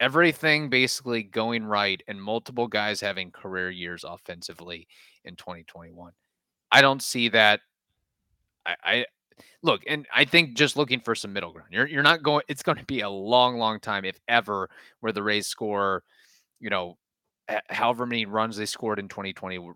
everything 0.00 0.70
basically 0.70 1.22
going 1.22 1.64
right 1.64 2.02
and 2.06 2.22
multiple 2.22 2.68
guys 2.68 3.00
having 3.00 3.30
career 3.30 3.70
years 3.70 4.04
offensively 4.04 4.86
in 5.24 5.36
2021. 5.36 6.12
I 6.70 6.80
don't 6.80 7.02
see 7.02 7.28
that. 7.30 7.60
I, 8.64 8.76
I 8.84 9.04
look, 9.62 9.82
and 9.86 10.06
I 10.14 10.24
think 10.24 10.56
just 10.56 10.76
looking 10.76 11.00
for 11.00 11.14
some 11.14 11.32
middle 11.32 11.52
ground. 11.52 11.68
You're 11.70 11.86
you're 11.86 12.02
not 12.02 12.22
going. 12.22 12.42
It's 12.48 12.62
going 12.62 12.78
to 12.78 12.84
be 12.84 13.00
a 13.00 13.10
long, 13.10 13.58
long 13.58 13.80
time, 13.80 14.04
if 14.04 14.18
ever, 14.28 14.70
where 15.00 15.12
the 15.12 15.22
Rays 15.22 15.46
score, 15.46 16.02
you 16.60 16.70
know, 16.70 16.96
however 17.68 18.06
many 18.06 18.26
runs 18.26 18.56
they 18.56 18.66
scored 18.66 18.98
in 18.98 19.08
2021 19.08 19.74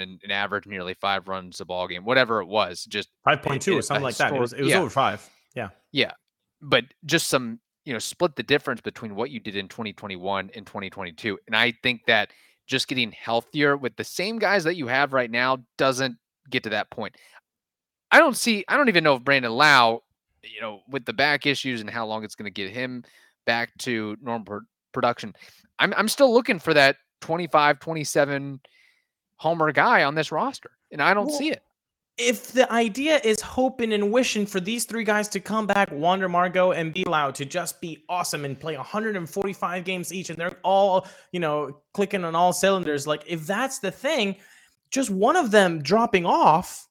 and, 0.00 0.20
and 0.22 0.32
average 0.32 0.66
nearly 0.66 0.94
five 0.94 1.28
runs 1.28 1.60
a 1.60 1.64
ball 1.64 1.88
game, 1.88 2.04
whatever 2.04 2.40
it 2.40 2.46
was, 2.46 2.84
just 2.84 3.08
five 3.24 3.42
point 3.42 3.62
two 3.62 3.76
or 3.76 3.82
something 3.82 4.04
like 4.04 4.16
that. 4.16 4.34
It 4.34 4.40
was, 4.40 4.52
it 4.52 4.62
was 4.62 4.70
yeah. 4.70 4.78
over 4.78 4.90
five. 4.90 5.28
Yeah. 5.54 5.70
Yeah. 5.92 6.12
But 6.60 6.84
just 7.04 7.28
some, 7.28 7.60
you 7.84 7.92
know, 7.92 7.98
split 7.98 8.36
the 8.36 8.42
difference 8.42 8.80
between 8.80 9.14
what 9.14 9.30
you 9.30 9.40
did 9.40 9.56
in 9.56 9.68
2021 9.68 10.50
and 10.54 10.66
2022. 10.66 11.38
And 11.46 11.56
I 11.56 11.72
think 11.82 12.02
that 12.06 12.30
just 12.66 12.86
getting 12.86 13.12
healthier 13.12 13.76
with 13.76 13.96
the 13.96 14.04
same 14.04 14.38
guys 14.38 14.64
that 14.64 14.76
you 14.76 14.86
have 14.86 15.12
right 15.12 15.30
now 15.30 15.58
doesn't 15.78 16.16
get 16.50 16.62
to 16.64 16.70
that 16.70 16.90
point. 16.90 17.16
I 18.10 18.18
don't 18.18 18.36
see. 18.36 18.64
I 18.68 18.76
don't 18.76 18.88
even 18.88 19.04
know 19.04 19.16
if 19.16 19.24
Brandon 19.24 19.52
Lowe, 19.52 20.02
you 20.42 20.60
know, 20.60 20.80
with 20.88 21.04
the 21.04 21.12
back 21.12 21.46
issues 21.46 21.80
and 21.80 21.88
how 21.88 22.06
long 22.06 22.24
it's 22.24 22.34
going 22.34 22.46
to 22.46 22.50
get 22.50 22.70
him 22.70 23.04
back 23.46 23.76
to 23.78 24.16
normal 24.22 24.60
production. 24.92 25.34
I'm 25.78 25.94
I'm 25.96 26.08
still 26.08 26.32
looking 26.32 26.58
for 26.58 26.74
that 26.74 26.96
25, 27.20 27.80
27 27.80 28.60
homer 29.36 29.72
guy 29.72 30.04
on 30.04 30.14
this 30.14 30.32
roster, 30.32 30.70
and 30.92 31.02
I 31.02 31.14
don't 31.14 31.26
well, 31.26 31.38
see 31.38 31.50
it. 31.50 31.62
If 32.18 32.52
the 32.52 32.70
idea 32.70 33.18
is 33.24 33.40
hoping 33.40 33.94
and 33.94 34.12
wishing 34.12 34.44
for 34.44 34.60
these 34.60 34.84
three 34.84 35.04
guys 35.04 35.26
to 35.28 35.40
come 35.40 35.66
back, 35.66 35.90
Wander 35.90 36.28
Margot 36.28 36.72
and 36.72 36.92
be 36.92 37.04
loud 37.04 37.34
to 37.36 37.46
just 37.46 37.80
be 37.80 38.04
awesome 38.10 38.44
and 38.44 38.60
play 38.60 38.76
145 38.76 39.84
games 39.84 40.12
each, 40.12 40.28
and 40.28 40.38
they're 40.38 40.58
all, 40.62 41.08
you 41.32 41.40
know, 41.40 41.80
clicking 41.94 42.24
on 42.24 42.34
all 42.34 42.52
cylinders. 42.52 43.06
Like, 43.06 43.22
if 43.26 43.46
that's 43.46 43.78
the 43.78 43.90
thing, 43.90 44.36
just 44.90 45.08
one 45.08 45.36
of 45.36 45.50
them 45.50 45.80
dropping 45.80 46.26
off, 46.26 46.86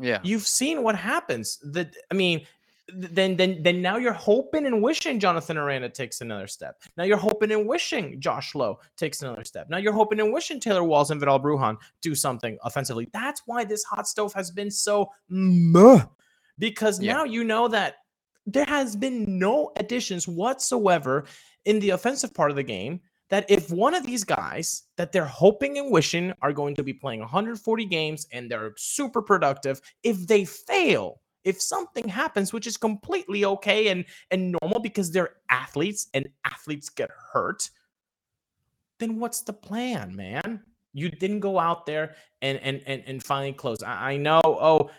yeah, 0.00 0.20
you've 0.22 0.46
seen 0.46 0.82
what 0.82 0.96
happens. 0.96 1.58
That 1.62 1.94
I 2.10 2.14
mean, 2.14 2.46
then 2.88 3.36
then 3.36 3.62
then 3.62 3.82
now 3.82 3.96
you're 3.96 4.12
hoping 4.12 4.66
and 4.66 4.82
wishing 4.82 5.20
Jonathan 5.20 5.58
Aranda 5.58 5.88
takes 5.88 6.20
another 6.20 6.46
step. 6.46 6.80
Now 6.96 7.04
you're 7.04 7.16
hoping 7.16 7.52
and 7.52 7.66
wishing 7.66 8.20
Josh 8.20 8.54
Lowe 8.54 8.80
takes 8.96 9.22
another 9.22 9.44
step. 9.44 9.68
Now 9.68 9.78
you're 9.78 9.92
hoping 9.92 10.20
and 10.20 10.32
wishing 10.32 10.60
Taylor 10.60 10.84
Walls 10.84 11.10
and 11.10 11.20
Vidal 11.20 11.40
Bruján 11.40 11.76
do 12.00 12.14
something 12.14 12.58
offensively. 12.62 13.08
That's 13.12 13.42
why 13.46 13.64
this 13.64 13.84
hot 13.84 14.08
stove 14.08 14.32
has 14.34 14.50
been 14.50 14.70
so 14.70 15.10
muh, 15.28 16.06
because 16.58 17.00
yeah. 17.00 17.12
now 17.12 17.24
you 17.24 17.44
know 17.44 17.68
that 17.68 17.96
there 18.46 18.64
has 18.64 18.96
been 18.96 19.38
no 19.38 19.72
additions 19.76 20.26
whatsoever 20.26 21.24
in 21.66 21.80
the 21.80 21.90
offensive 21.90 22.32
part 22.32 22.50
of 22.50 22.56
the 22.56 22.62
game. 22.62 23.00
That 23.30 23.44
if 23.50 23.70
one 23.70 23.94
of 23.94 24.06
these 24.06 24.24
guys 24.24 24.84
that 24.96 25.12
they're 25.12 25.26
hoping 25.26 25.76
and 25.78 25.90
wishing 25.92 26.32
are 26.40 26.52
going 26.52 26.74
to 26.76 26.82
be 26.82 26.94
playing 26.94 27.20
140 27.20 27.84
games 27.84 28.26
and 28.32 28.50
they're 28.50 28.72
super 28.76 29.20
productive, 29.20 29.80
if 30.02 30.26
they 30.26 30.46
fail, 30.46 31.20
if 31.44 31.60
something 31.60 32.08
happens 32.08 32.52
which 32.52 32.66
is 32.66 32.76
completely 32.76 33.44
okay 33.44 33.88
and 33.88 34.04
and 34.30 34.56
normal 34.60 34.80
because 34.80 35.12
they're 35.12 35.36
athletes 35.50 36.08
and 36.14 36.28
athletes 36.44 36.88
get 36.88 37.10
hurt 37.32 37.70
then 38.98 39.18
what's 39.18 39.42
the 39.42 39.52
plan 39.52 40.14
man? 40.14 40.60
You 40.92 41.10
didn't 41.10 41.40
go 41.40 41.58
out 41.58 41.86
there 41.86 42.14
and 42.42 42.58
and 42.58 42.82
and, 42.86 43.02
and 43.06 43.22
finally 43.22 43.52
close. 43.52 43.82
I, 43.82 44.12
I 44.12 44.16
know 44.16 44.40
oh 44.44 44.90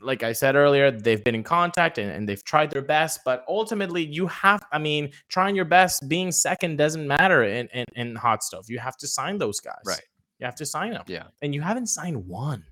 like 0.00 0.22
I 0.22 0.32
said 0.32 0.56
earlier, 0.56 0.90
they've 0.90 1.22
been 1.22 1.34
in 1.34 1.42
contact 1.42 1.98
and, 1.98 2.10
and, 2.10 2.28
they've 2.28 2.42
tried 2.44 2.70
their 2.70 2.82
best, 2.82 3.20
but 3.24 3.44
ultimately 3.48 4.04
you 4.04 4.26
have, 4.28 4.62
I 4.72 4.78
mean, 4.78 5.12
trying 5.28 5.54
your 5.54 5.64
best, 5.64 6.08
being 6.08 6.32
second 6.32 6.76
doesn't 6.76 7.06
matter 7.06 7.44
in, 7.44 7.68
in, 7.68 7.84
in 7.94 8.16
hot 8.16 8.42
stuff. 8.42 8.68
You 8.68 8.78
have 8.78 8.96
to 8.98 9.06
sign 9.06 9.38
those 9.38 9.60
guys. 9.60 9.82
Right. 9.84 10.02
You 10.38 10.46
have 10.46 10.54
to 10.56 10.66
sign 10.66 10.92
them. 10.92 11.04
Yeah. 11.06 11.24
And 11.42 11.54
you 11.54 11.60
haven't 11.60 11.88
signed 11.88 12.26
one. 12.26 12.64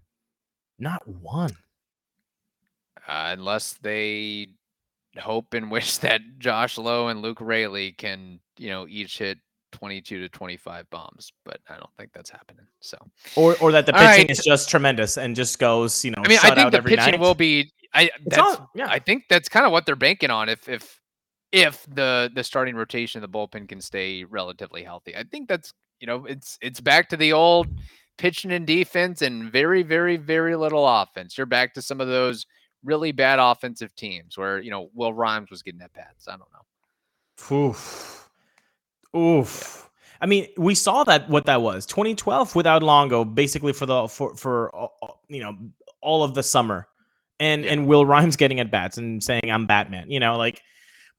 Not 0.78 1.06
one 1.06 1.56
uh, 3.08 3.30
unless 3.32 3.72
they 3.72 4.48
hope 5.18 5.54
and 5.54 5.70
wish 5.70 5.98
that 5.98 6.20
Josh 6.38 6.78
Lowe 6.78 7.08
and 7.08 7.22
Luke 7.22 7.40
Raley 7.40 7.92
can, 7.92 8.40
you 8.58 8.68
know, 8.68 8.86
each 8.86 9.18
hit 9.18 9.38
22 9.72 10.20
to 10.20 10.28
25 10.28 10.88
bombs, 10.90 11.32
but 11.44 11.60
I 11.68 11.74
don't 11.74 11.90
think 11.98 12.12
that's 12.12 12.30
happening. 12.30 12.66
So, 12.80 12.98
or 13.36 13.56
or 13.60 13.72
that 13.72 13.86
the 13.86 13.92
pitching 13.92 14.06
right. 14.06 14.30
is 14.30 14.42
just 14.44 14.68
tremendous 14.68 15.16
and 15.16 15.34
just 15.36 15.58
goes, 15.58 16.04
you 16.04 16.10
know. 16.10 16.22
I 16.24 16.28
mean, 16.28 16.38
I 16.42 16.54
think 16.54 16.72
the 16.72 16.82
pitching 16.82 17.12
night. 17.12 17.20
will 17.20 17.34
be. 17.34 17.72
I 17.94 18.10
that's, 18.26 18.38
all, 18.38 18.70
yeah. 18.74 18.88
I 18.90 18.98
think 18.98 19.24
that's 19.30 19.48
kind 19.48 19.64
of 19.64 19.72
what 19.72 19.86
they're 19.86 19.96
banking 19.96 20.30
on. 20.30 20.48
If 20.48 20.68
if 20.68 21.00
if 21.52 21.86
the 21.86 22.30
the 22.34 22.44
starting 22.44 22.76
rotation, 22.76 23.22
of 23.22 23.30
the 23.30 23.38
bullpen 23.38 23.68
can 23.68 23.80
stay 23.80 24.24
relatively 24.24 24.82
healthy, 24.82 25.16
I 25.16 25.24
think 25.24 25.48
that's 25.48 25.72
you 26.00 26.06
know 26.06 26.26
it's 26.26 26.58
it's 26.60 26.80
back 26.80 27.08
to 27.10 27.16
the 27.16 27.32
old 27.32 27.68
pitching 28.18 28.52
and 28.52 28.66
defense 28.66 29.22
and 29.22 29.50
very 29.50 29.82
very 29.82 30.16
very 30.16 30.56
little 30.56 30.86
offense. 30.86 31.38
You're 31.38 31.46
back 31.46 31.74
to 31.74 31.82
some 31.82 32.00
of 32.00 32.08
those 32.08 32.46
really 32.84 33.12
bad 33.12 33.38
offensive 33.38 33.94
teams 33.94 34.36
where, 34.36 34.60
you 34.60 34.70
know, 34.70 34.90
Will 34.94 35.12
Rhymes 35.12 35.50
was 35.50 35.62
getting 35.62 35.82
at 35.82 35.92
bats. 35.92 36.28
I 36.28 36.36
don't 36.36 36.48
know. 36.52 37.56
Oof. 37.56 38.17
Oof. 39.16 39.76
Yeah. 39.76 39.88
I 40.20 40.26
mean, 40.26 40.48
we 40.56 40.74
saw 40.74 41.04
that 41.04 41.28
what 41.28 41.46
that 41.46 41.62
was 41.62 41.86
2012 41.86 42.54
without 42.54 42.82
Longo, 42.82 43.24
basically 43.24 43.72
for 43.72 43.86
the 43.86 44.08
for 44.08 44.34
for 44.34 44.74
uh, 44.74 44.88
uh, 45.02 45.12
you 45.28 45.40
know 45.40 45.56
all 46.00 46.24
of 46.24 46.34
the 46.34 46.42
summer, 46.42 46.88
and 47.38 47.64
yeah. 47.64 47.72
and 47.72 47.86
Will 47.86 48.04
Rhymes 48.04 48.36
getting 48.36 48.58
at 48.60 48.70
bats 48.70 48.98
and 48.98 49.22
saying 49.22 49.50
I'm 49.50 49.66
Batman. 49.66 50.10
You 50.10 50.18
know, 50.18 50.36
like 50.36 50.62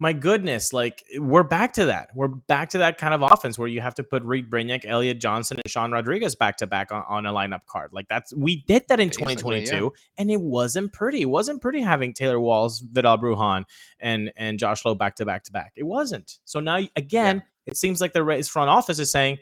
my 0.01 0.13
goodness, 0.13 0.71
like 0.71 1.03
we're 1.17 1.43
back 1.43 1.73
to 1.73 1.85
that. 1.85 2.09
We're 2.15 2.29
back 2.29 2.69
to 2.69 2.77
that 2.77 2.97
kind 2.97 3.13
of 3.13 3.21
offense 3.21 3.59
where 3.59 3.67
you 3.67 3.81
have 3.81 3.95
to 3.95 4.03
put 4.03 4.23
Reid 4.23 4.49
Brignac, 4.49 4.85
Elliot 4.85 5.19
Johnson, 5.19 5.57
and 5.57 5.69
Sean 5.69 5.91
Rodriguez 5.91 6.35
back 6.35 6.55
to 6.57 6.67
back 6.67 6.91
on, 6.93 7.03
on 7.09 7.25
a 7.25 7.33
lineup 7.33 7.65
card. 7.67 7.91
Like 7.91 8.07
that's 8.07 8.33
we 8.33 8.63
did 8.63 8.87
that 8.87 9.01
in 9.01 9.09
Basically, 9.09 9.35
2022, 9.35 9.75
yeah. 9.75 9.89
and 10.17 10.31
it 10.31 10.39
wasn't 10.39 10.93
pretty. 10.93 11.21
It 11.21 11.29
wasn't 11.29 11.61
pretty 11.61 11.81
having 11.81 12.13
Taylor 12.13 12.39
Walls, 12.39 12.79
Vidal 12.79 13.17
Bruján, 13.17 13.65
and 13.99 14.31
and 14.37 14.57
Josh 14.57 14.85
Lowe 14.85 14.95
back 14.95 15.15
to 15.17 15.25
back 15.25 15.43
to 15.43 15.51
back. 15.51 15.73
It 15.75 15.83
wasn't. 15.83 16.39
So 16.45 16.61
now 16.61 16.79
again, 16.95 17.37
yeah. 17.37 17.48
It 17.69 17.77
seems 17.77 18.01
like 18.01 18.13
the 18.13 18.23
Rays 18.23 18.47
front 18.47 18.69
office 18.69 18.99
is 18.99 19.11
saying, 19.11 19.37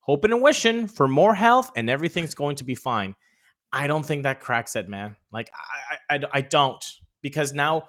hoping 0.00 0.32
and 0.32 0.42
wishing 0.42 0.86
for 0.86 1.08
more 1.08 1.34
health, 1.34 1.70
and 1.76 1.90
everything's 1.90 2.34
going 2.34 2.56
to 2.56 2.64
be 2.64 2.74
fine. 2.74 3.14
I 3.72 3.86
don't 3.86 4.04
think 4.04 4.22
that 4.24 4.40
cracks 4.40 4.76
it, 4.76 4.88
man. 4.88 5.16
Like 5.32 5.50
I, 6.08 6.16
I, 6.16 6.20
I 6.32 6.40
don't 6.42 6.84
because 7.22 7.52
now 7.52 7.88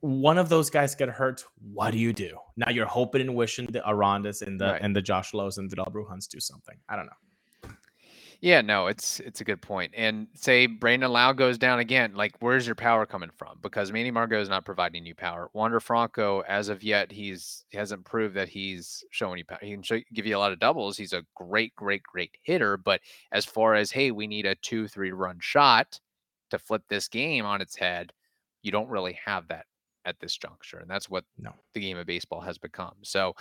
one 0.00 0.38
of 0.38 0.48
those 0.48 0.70
guys 0.70 0.94
get 0.94 1.08
hurt, 1.08 1.44
what 1.72 1.92
do 1.92 1.98
you 1.98 2.12
do? 2.12 2.36
Now 2.56 2.70
you're 2.70 2.86
hoping 2.86 3.20
and 3.20 3.34
wishing 3.34 3.66
the 3.66 3.80
Arandas 3.80 4.42
and 4.42 4.60
the 4.60 4.72
right. 4.72 4.82
and 4.82 4.96
the 4.96 5.02
Josh 5.02 5.32
Lowe's 5.34 5.58
and 5.58 5.70
Vidal 5.70 5.86
Brujáns 5.86 6.28
do 6.28 6.40
something. 6.40 6.76
I 6.88 6.96
don't 6.96 7.06
know. 7.06 7.12
Yeah, 8.42 8.60
no, 8.60 8.88
it's 8.88 9.20
it's 9.20 9.40
a 9.40 9.44
good 9.44 9.62
point. 9.62 9.92
And 9.96 10.26
say 10.34 10.66
Brandon 10.66 11.12
Lowe 11.12 11.32
goes 11.32 11.58
down 11.58 11.78
again, 11.78 12.14
like 12.16 12.34
where's 12.40 12.66
your 12.66 12.74
power 12.74 13.06
coming 13.06 13.30
from? 13.30 13.58
Because 13.62 13.92
Manny 13.92 14.10
Margot 14.10 14.40
is 14.40 14.48
not 14.48 14.64
providing 14.64 15.06
you 15.06 15.14
power. 15.14 15.48
Wander 15.54 15.78
Franco, 15.78 16.40
as 16.48 16.68
of 16.68 16.82
yet, 16.82 17.12
he's 17.12 17.64
he 17.70 17.78
hasn't 17.78 18.04
proved 18.04 18.34
that 18.34 18.48
he's 18.48 19.04
showing 19.10 19.38
you 19.38 19.44
power. 19.44 19.60
He 19.62 19.70
can 19.70 19.82
show, 19.84 20.00
give 20.12 20.26
you 20.26 20.36
a 20.36 20.40
lot 20.40 20.50
of 20.50 20.58
doubles. 20.58 20.96
He's 20.96 21.12
a 21.12 21.22
great, 21.36 21.72
great, 21.76 22.02
great 22.02 22.32
hitter. 22.42 22.76
But 22.76 23.00
as 23.30 23.44
far 23.44 23.76
as 23.76 23.92
hey, 23.92 24.10
we 24.10 24.26
need 24.26 24.44
a 24.46 24.56
two, 24.56 24.88
three 24.88 25.12
run 25.12 25.38
shot 25.40 26.00
to 26.50 26.58
flip 26.58 26.82
this 26.88 27.06
game 27.06 27.46
on 27.46 27.60
its 27.60 27.76
head, 27.76 28.12
you 28.62 28.72
don't 28.72 28.90
really 28.90 29.16
have 29.24 29.46
that 29.48 29.66
at 30.04 30.18
this 30.18 30.36
juncture 30.36 30.78
and 30.78 30.90
that's 30.90 31.08
what 31.08 31.24
no. 31.38 31.52
the 31.74 31.80
game 31.80 31.96
of 31.96 32.04
baseball 32.06 32.40
has 32.40 32.58
become 32.58 32.94
so 33.02 33.36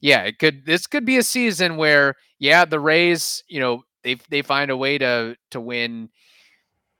yeah 0.00 0.22
it 0.22 0.38
could 0.38 0.64
this 0.64 0.86
could 0.86 1.04
be 1.04 1.18
a 1.18 1.22
season 1.22 1.76
where 1.76 2.14
yeah 2.38 2.64
the 2.64 2.80
rays 2.80 3.44
you 3.48 3.60
know 3.60 3.82
they 4.06 4.14
they 4.30 4.42
find 4.42 4.70
a 4.70 4.76
way 4.76 4.96
to 4.98 5.36
to 5.50 5.60
win 5.60 6.08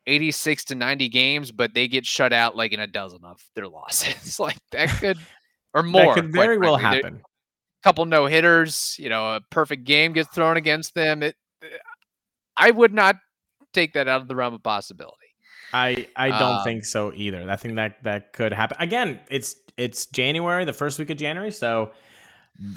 86 0.09 0.64
to 0.66 0.75
90 0.75 1.09
games 1.09 1.53
but 1.53 1.73
they 1.73 1.88
get 1.88 2.05
shut 2.05 2.33
out 2.33 2.57
like 2.57 2.73
in 2.73 2.81
a 2.81 2.87
dozen 2.87 3.21
of 3.25 3.42
their 3.55 3.69
losses 3.69 4.38
like 4.40 4.59
that 4.73 4.88
could 5.01 5.19
or 5.73 5.83
more 5.83 6.14
that 6.14 6.14
could 6.14 6.33
very 6.33 6.59
well 6.59 6.77
happen 6.77 7.23
a 7.23 7.83
couple 7.83 8.05
no 8.05 8.27
hitters 8.27 8.97
you 8.99 9.09
know 9.09 9.37
a 9.37 9.40
perfect 9.51 9.85
game 9.85 10.12
gets 10.12 10.29
thrown 10.35 10.57
against 10.57 10.95
them 10.95 11.23
it 11.23 11.37
i 12.57 12.71
would 12.71 12.92
not 12.92 13.16
take 13.73 13.92
that 13.95 14.09
out 14.09 14.21
of 14.21 14.29
the 14.29 14.35
realm 14.35 14.53
of 14.53 14.62
possibility 14.62 15.19
I 15.73 16.07
I 16.14 16.29
don't 16.29 16.59
um, 16.59 16.64
think 16.64 16.85
so 16.85 17.12
either. 17.14 17.51
I 17.51 17.57
think 17.57 17.75
that 17.75 18.03
that 18.05 18.33
could 18.33 18.53
happen. 18.53 18.77
Again, 18.79 19.19
it's 19.29 19.57
it's 19.77 20.07
January, 20.07 20.64
the 20.64 20.73
first 20.73 20.97
week 20.97 21.11
of 21.11 21.16
January, 21.16 21.51
so 21.51 21.90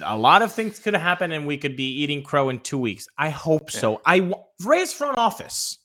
a 0.04 0.16
lot 0.16 0.42
of 0.42 0.52
things 0.52 0.78
could 0.78 0.94
happen, 0.94 1.32
and 1.32 1.46
we 1.46 1.56
could 1.56 1.76
be 1.76 2.02
eating 2.02 2.22
crow 2.22 2.48
in 2.48 2.60
two 2.60 2.78
weeks. 2.78 3.06
I 3.18 3.30
hope 3.30 3.72
yeah. 3.72 3.80
so. 3.80 4.00
I 4.06 4.32
raise 4.64 4.92
front 4.92 5.18
office, 5.18 5.78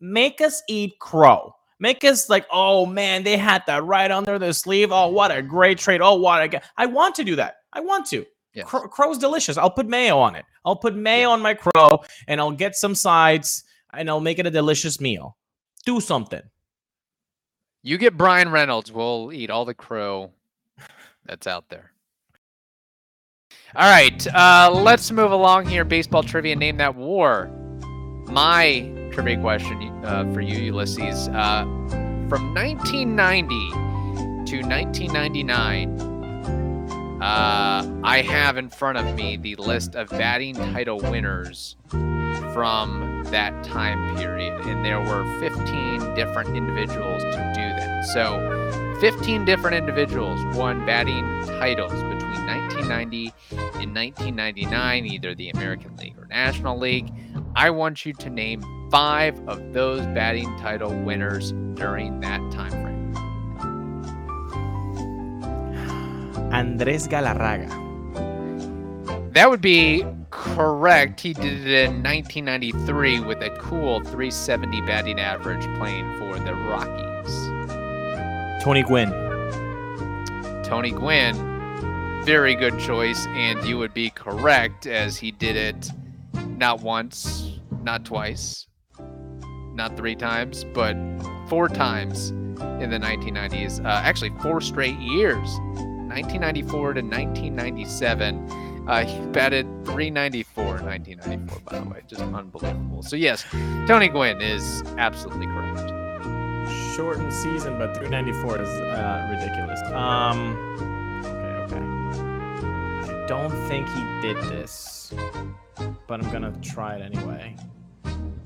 make 0.00 0.40
us 0.40 0.62
eat 0.68 0.98
crow. 0.98 1.52
Make 1.78 2.04
us 2.04 2.30
like, 2.30 2.46
oh 2.50 2.86
man, 2.86 3.22
they 3.22 3.36
had 3.36 3.62
that 3.66 3.84
right 3.84 4.10
under 4.10 4.38
their 4.38 4.54
sleeve. 4.54 4.92
Oh, 4.92 5.08
what 5.08 5.30
a 5.30 5.42
great 5.42 5.76
trade. 5.76 6.00
Oh, 6.00 6.14
what 6.14 6.54
a 6.54 6.62
I 6.78 6.86
want 6.86 7.14
to 7.16 7.24
do 7.24 7.36
that. 7.36 7.56
I 7.72 7.80
want 7.80 8.06
to. 8.06 8.24
Yes. 8.54 8.66
Crow, 8.66 8.88
crow's 8.88 9.18
delicious. 9.18 9.58
I'll 9.58 9.70
put 9.70 9.86
mayo 9.86 10.18
on 10.18 10.36
it. 10.36 10.46
I'll 10.64 10.76
put 10.76 10.96
mayo 10.96 11.28
yeah. 11.28 11.34
on 11.34 11.42
my 11.42 11.52
crow, 11.52 12.02
and 12.28 12.40
I'll 12.40 12.52
get 12.52 12.76
some 12.76 12.94
sides, 12.94 13.64
and 13.92 14.08
I'll 14.08 14.20
make 14.20 14.38
it 14.38 14.46
a 14.46 14.50
delicious 14.50 15.00
meal 15.00 15.36
do 15.86 16.00
something. 16.00 16.42
You 17.82 17.96
get 17.96 18.16
Bryan 18.16 18.50
Reynolds, 18.50 18.92
we'll 18.92 19.32
eat 19.32 19.48
all 19.48 19.64
the 19.64 19.72
crow 19.72 20.32
that's 21.24 21.46
out 21.46 21.70
there. 21.70 21.92
All 23.74 23.90
right, 23.90 24.26
uh, 24.28 24.70
let's 24.72 25.10
move 25.10 25.32
along 25.32 25.66
here. 25.66 25.84
Baseball 25.84 26.22
trivia. 26.22 26.54
Name 26.56 26.76
that 26.76 26.94
war. 26.94 27.50
My 28.26 28.90
trivia 29.12 29.40
question 29.40 29.82
uh, 30.04 30.32
for 30.32 30.40
you, 30.40 30.58
Ulysses. 30.58 31.28
Uh, 31.28 31.64
from 32.28 32.54
1990 32.54 33.70
to 34.50 34.62
1999, 34.62 36.00
uh, 37.20 38.00
I 38.04 38.22
have 38.22 38.56
in 38.56 38.70
front 38.70 38.98
of 38.98 39.14
me 39.14 39.36
the 39.36 39.56
list 39.56 39.94
of 39.94 40.08
batting 40.10 40.54
title 40.54 41.00
winners 41.00 41.76
from 42.56 43.22
that 43.24 43.52
time 43.64 44.16
period. 44.16 44.58
And 44.64 44.82
there 44.82 44.98
were 44.98 45.26
15 45.40 46.14
different 46.14 46.56
individuals 46.56 47.22
to 47.22 47.52
do 47.54 47.60
that. 47.60 48.06
So 48.14 48.96
15 48.98 49.44
different 49.44 49.76
individuals 49.76 50.40
won 50.56 50.86
batting 50.86 51.22
titles 51.44 51.92
between 51.92 52.46
1990 52.46 53.26
and 53.52 53.94
1999, 53.94 55.04
either 55.04 55.34
the 55.34 55.50
American 55.50 55.96
League 55.96 56.16
or 56.16 56.24
National 56.28 56.78
League. 56.78 57.12
I 57.54 57.68
want 57.68 58.06
you 58.06 58.14
to 58.14 58.30
name 58.30 58.64
five 58.90 59.38
of 59.46 59.74
those 59.74 60.06
batting 60.06 60.56
title 60.56 60.98
winners 61.02 61.52
during 61.74 62.20
that 62.20 62.40
time 62.52 62.70
frame. 62.70 63.14
Andres 66.54 67.06
Galarraga. 67.06 67.85
That 69.36 69.50
would 69.50 69.60
be 69.60 70.02
correct. 70.30 71.20
He 71.20 71.34
did 71.34 71.66
it 71.66 71.66
in 71.66 72.02
1993 72.02 73.20
with 73.20 73.42
a 73.42 73.50
cool 73.58 74.00
370 74.00 74.80
batting 74.86 75.20
average 75.20 75.62
playing 75.76 76.18
for 76.18 76.38
the 76.38 76.54
Rockies. 76.54 78.64
Tony 78.64 78.82
Gwynn. 78.82 79.10
Tony 80.64 80.90
Gwynn, 80.90 81.36
very 82.24 82.54
good 82.54 82.78
choice, 82.78 83.26
and 83.26 83.62
you 83.66 83.76
would 83.76 83.92
be 83.92 84.08
correct 84.08 84.86
as 84.86 85.18
he 85.18 85.32
did 85.32 85.54
it 85.54 85.90
not 86.56 86.80
once, 86.80 87.60
not 87.82 88.06
twice, 88.06 88.66
not 89.74 89.98
three 89.98 90.16
times, 90.16 90.64
but 90.72 90.96
four 91.46 91.68
times 91.68 92.30
in 92.80 92.88
the 92.88 92.98
1990s. 92.98 93.84
Uh, 93.84 94.00
actually, 94.02 94.30
four 94.40 94.62
straight 94.62 94.96
years 94.96 95.58
1994 96.08 96.94
to 96.94 97.02
1997. 97.02 98.75
Uh, 98.86 99.04
he 99.04 99.20
batted 99.26 99.66
394 99.84 100.64
in 100.78 100.86
1994, 100.86 101.60
by 101.60 101.78
the 101.78 101.88
way. 101.88 102.02
Just 102.06 102.22
unbelievable. 102.22 103.02
So, 103.02 103.16
yes, 103.16 103.44
Tony 103.86 104.08
Gwynn 104.08 104.40
is 104.40 104.82
absolutely 104.96 105.46
correct. 105.46 105.92
Shortened 106.94 107.32
season, 107.32 107.78
but 107.78 107.96
394 107.96 108.62
is 108.62 108.68
uh, 108.68 109.28
ridiculous. 109.30 109.80
Um, 109.92 110.56
okay, 111.24 111.74
okay. 111.74 113.12
I 113.12 113.26
don't 113.26 113.50
think 113.68 113.88
he 113.88 114.20
did 114.22 114.36
this, 114.44 115.12
but 116.06 116.22
I'm 116.22 116.30
gonna 116.30 116.56
try 116.62 116.96
it 116.96 117.02
anyway. 117.02 117.56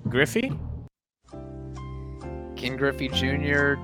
Griffey? 0.09 0.53
Ken 2.57 2.76
Griffey 2.76 3.09
Jr. 3.09 3.76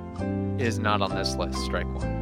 is 0.59 0.79
not 0.79 1.01
on 1.01 1.15
this 1.15 1.37
list. 1.37 1.59
Strike 1.61 1.87
one. 1.95 2.16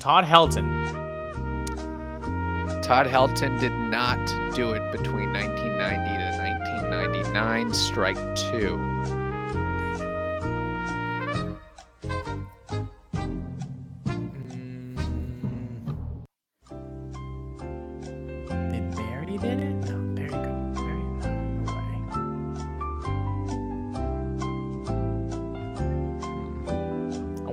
Todd 0.00 0.24
Helton. 0.24 0.68
Todd 2.82 3.06
Helton 3.06 3.58
did 3.58 3.72
not 3.72 4.18
do 4.54 4.72
it 4.72 4.92
between 4.92 5.32
1990 5.32 6.18
to 6.18 6.38
1999. 6.38 7.74
Strike 7.74 8.16
two. 8.36 8.78
Mm. 18.48 18.70
Did 18.70 18.94
Barry 18.94 19.38
did 19.38 19.60
it? 19.60 19.77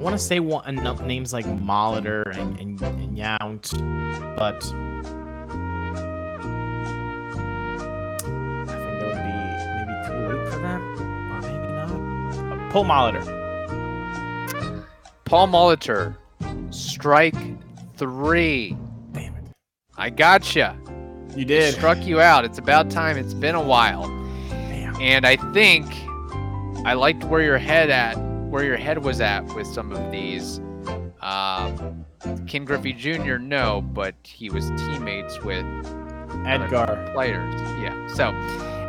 Want 0.05 0.13
to 0.15 0.23
say 0.23 0.39
one, 0.39 0.67
enough 0.67 1.01
names 1.01 1.33
like 1.33 1.45
Molitor 1.45 2.27
and, 2.37 2.59
and, 2.59 2.79
and 2.79 3.17
Yount, 3.17 3.71
but 4.37 4.53
I 4.53 4.59
think 8.67 8.99
that 8.99 9.07
would 9.07 9.15
be 9.15 9.33
maybe 9.73 9.95
too 10.05 10.19
late 10.29 10.45
for 10.53 10.59
them, 10.59 10.81
or 11.31 11.41
maybe 11.41 11.69
not. 11.73 11.89
Uh, 12.51 12.71
Paul 12.71 12.85
Molitor. 12.85 13.25
Paul 15.25 15.47
Molitor. 15.47 16.15
Strike 16.69 17.35
three. 17.97 18.77
Damn 19.11 19.35
it. 19.37 19.45
I 19.97 20.11
gotcha. 20.11 20.77
You 21.35 21.45
did. 21.45 21.73
Struck 21.73 22.05
you 22.05 22.21
out. 22.21 22.45
It's 22.45 22.59
about 22.59 22.91
time. 22.91 23.17
It's 23.17 23.33
been 23.33 23.55
a 23.55 23.63
while. 23.63 24.07
Damn. 24.49 24.95
And 25.01 25.25
I 25.25 25.37
think 25.51 25.87
I 26.85 26.93
liked 26.93 27.23
where 27.23 27.41
your 27.41 27.57
head 27.57 27.89
at 27.89 28.23
where 28.55 28.63
your 28.63 28.77
head 28.77 29.03
was 29.03 29.19
at 29.19 29.43
with 29.53 29.67
some 29.67 29.91
of 29.91 30.11
these. 30.13 30.59
Um, 31.21 32.05
Ken 32.47 32.63
Griffey 32.63 32.93
Jr. 32.93 33.35
No, 33.37 33.81
but 33.81 34.15
he 34.23 34.49
was 34.49 34.69
teammates 34.77 35.41
with 35.41 35.65
Edgar. 36.45 37.11
players. 37.13 37.53
Yeah. 37.81 38.07
So 38.13 38.29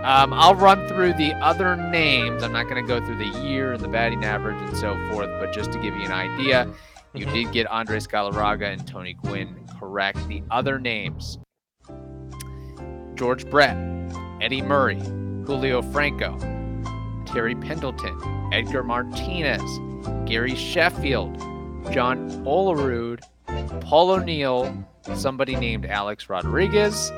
um, 0.05 0.33
I'll 0.33 0.55
run 0.55 0.87
through 0.87 1.14
the 1.14 1.33
other 1.42 1.74
names. 1.74 2.44
I'm 2.44 2.52
not 2.52 2.68
going 2.68 2.81
to 2.81 2.87
go 2.87 3.05
through 3.05 3.18
the 3.18 3.40
year 3.40 3.72
and 3.72 3.83
the 3.83 3.88
batting 3.88 4.24
average 4.24 4.55
and 4.62 4.76
so 4.76 4.94
forth, 5.11 5.31
but 5.40 5.52
just 5.52 5.72
to 5.72 5.81
give 5.81 5.96
you 5.96 6.05
an 6.05 6.12
idea, 6.12 6.72
you 7.12 7.26
Mhm. 7.26 7.33
did 7.33 7.52
get 7.52 7.66
Andres 7.66 8.07
Galarraga 8.07 8.72
and 8.72 8.87
Tony 8.87 9.14
Gwynn 9.14 9.66
correct. 9.81 10.29
The 10.29 10.44
other 10.52 10.79
names 10.79 11.38
George 13.16 13.50
Brett, 13.50 13.76
Eddie 14.40 14.62
Murray, 14.62 15.00
Julio 15.44 15.83
Franco, 15.83 16.38
Terry 17.26 17.54
Pendleton, 17.54 18.18
Edgar 18.52 18.82
Martinez, 18.82 19.62
Gary 20.28 20.54
Sheffield, 20.54 21.38
John 21.92 22.30
Olerud, 22.44 23.20
Paul 23.82 24.10
O'Neill, 24.10 24.86
somebody 25.14 25.56
named 25.56 25.86
Alex 25.86 26.28
Rodriguez, 26.28 27.12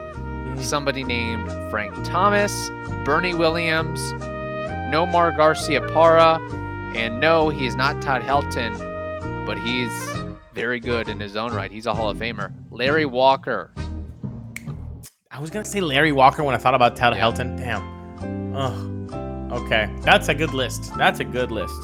somebody 0.56 1.04
named 1.04 1.50
Frank 1.70 1.94
Thomas, 2.04 2.70
Bernie 3.04 3.34
Williams, 3.34 4.00
Nomar 4.92 5.36
Garciaparra, 5.36 6.38
and 6.96 7.20
no, 7.20 7.48
he 7.48 7.66
is 7.66 7.76
not 7.76 8.00
Todd 8.02 8.22
Helton, 8.22 9.46
but 9.46 9.58
he's 9.58 9.92
very 10.54 10.80
good 10.80 11.08
in 11.08 11.20
his 11.20 11.36
own 11.36 11.52
right. 11.52 11.70
He's 11.70 11.86
a 11.86 11.94
Hall 11.94 12.10
of 12.10 12.18
Famer. 12.18 12.52
Larry 12.70 13.04
Walker. 13.06 13.70
I 15.30 15.40
was 15.40 15.50
gonna 15.50 15.64
say 15.64 15.80
Larry 15.80 16.10
Walker 16.12 16.42
when 16.42 16.54
I 16.54 16.58
thought 16.58 16.74
about 16.74 16.96
Todd 16.96 17.14
Yeah. 17.14 17.22
Helton. 17.22 17.56
Damn. 17.56 18.54
Ugh. 18.56 18.97
Okay, 19.50 19.88
that's 20.02 20.28
a 20.28 20.34
good 20.34 20.52
list. 20.54 20.92
That's 20.96 21.20
a 21.20 21.24
good 21.24 21.50
list. 21.50 21.74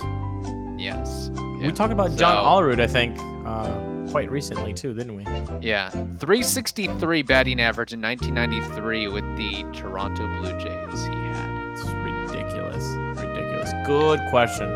Yes. 0.77 1.31
We 1.61 1.72
talked 1.72 1.92
about 1.92 2.11
John 2.16 2.37
So- 2.37 2.44
Olerud, 2.44 2.81
I 2.81 2.87
think, 2.87 3.16
uh, 3.46 4.11
quite 4.11 4.31
recently 4.31 4.74
too, 4.74 4.92
didn't 4.92 5.16
we? 5.16 5.24
Yeah. 5.66 5.88
363 5.88 7.22
batting 7.22 7.61
average 7.61 7.92
in 7.92 8.00
1993 8.00 9.09
with 9.09 9.24
the 9.37 9.64
Toronto 9.72 10.27
Blue 10.40 10.53
Jays 10.59 11.05
he 11.07 11.14
had. 11.14 11.72
It's 11.72 11.85
ridiculous. 11.85 12.85
Ridiculous. 13.18 13.72
Good 13.87 14.20
question. 14.31 14.68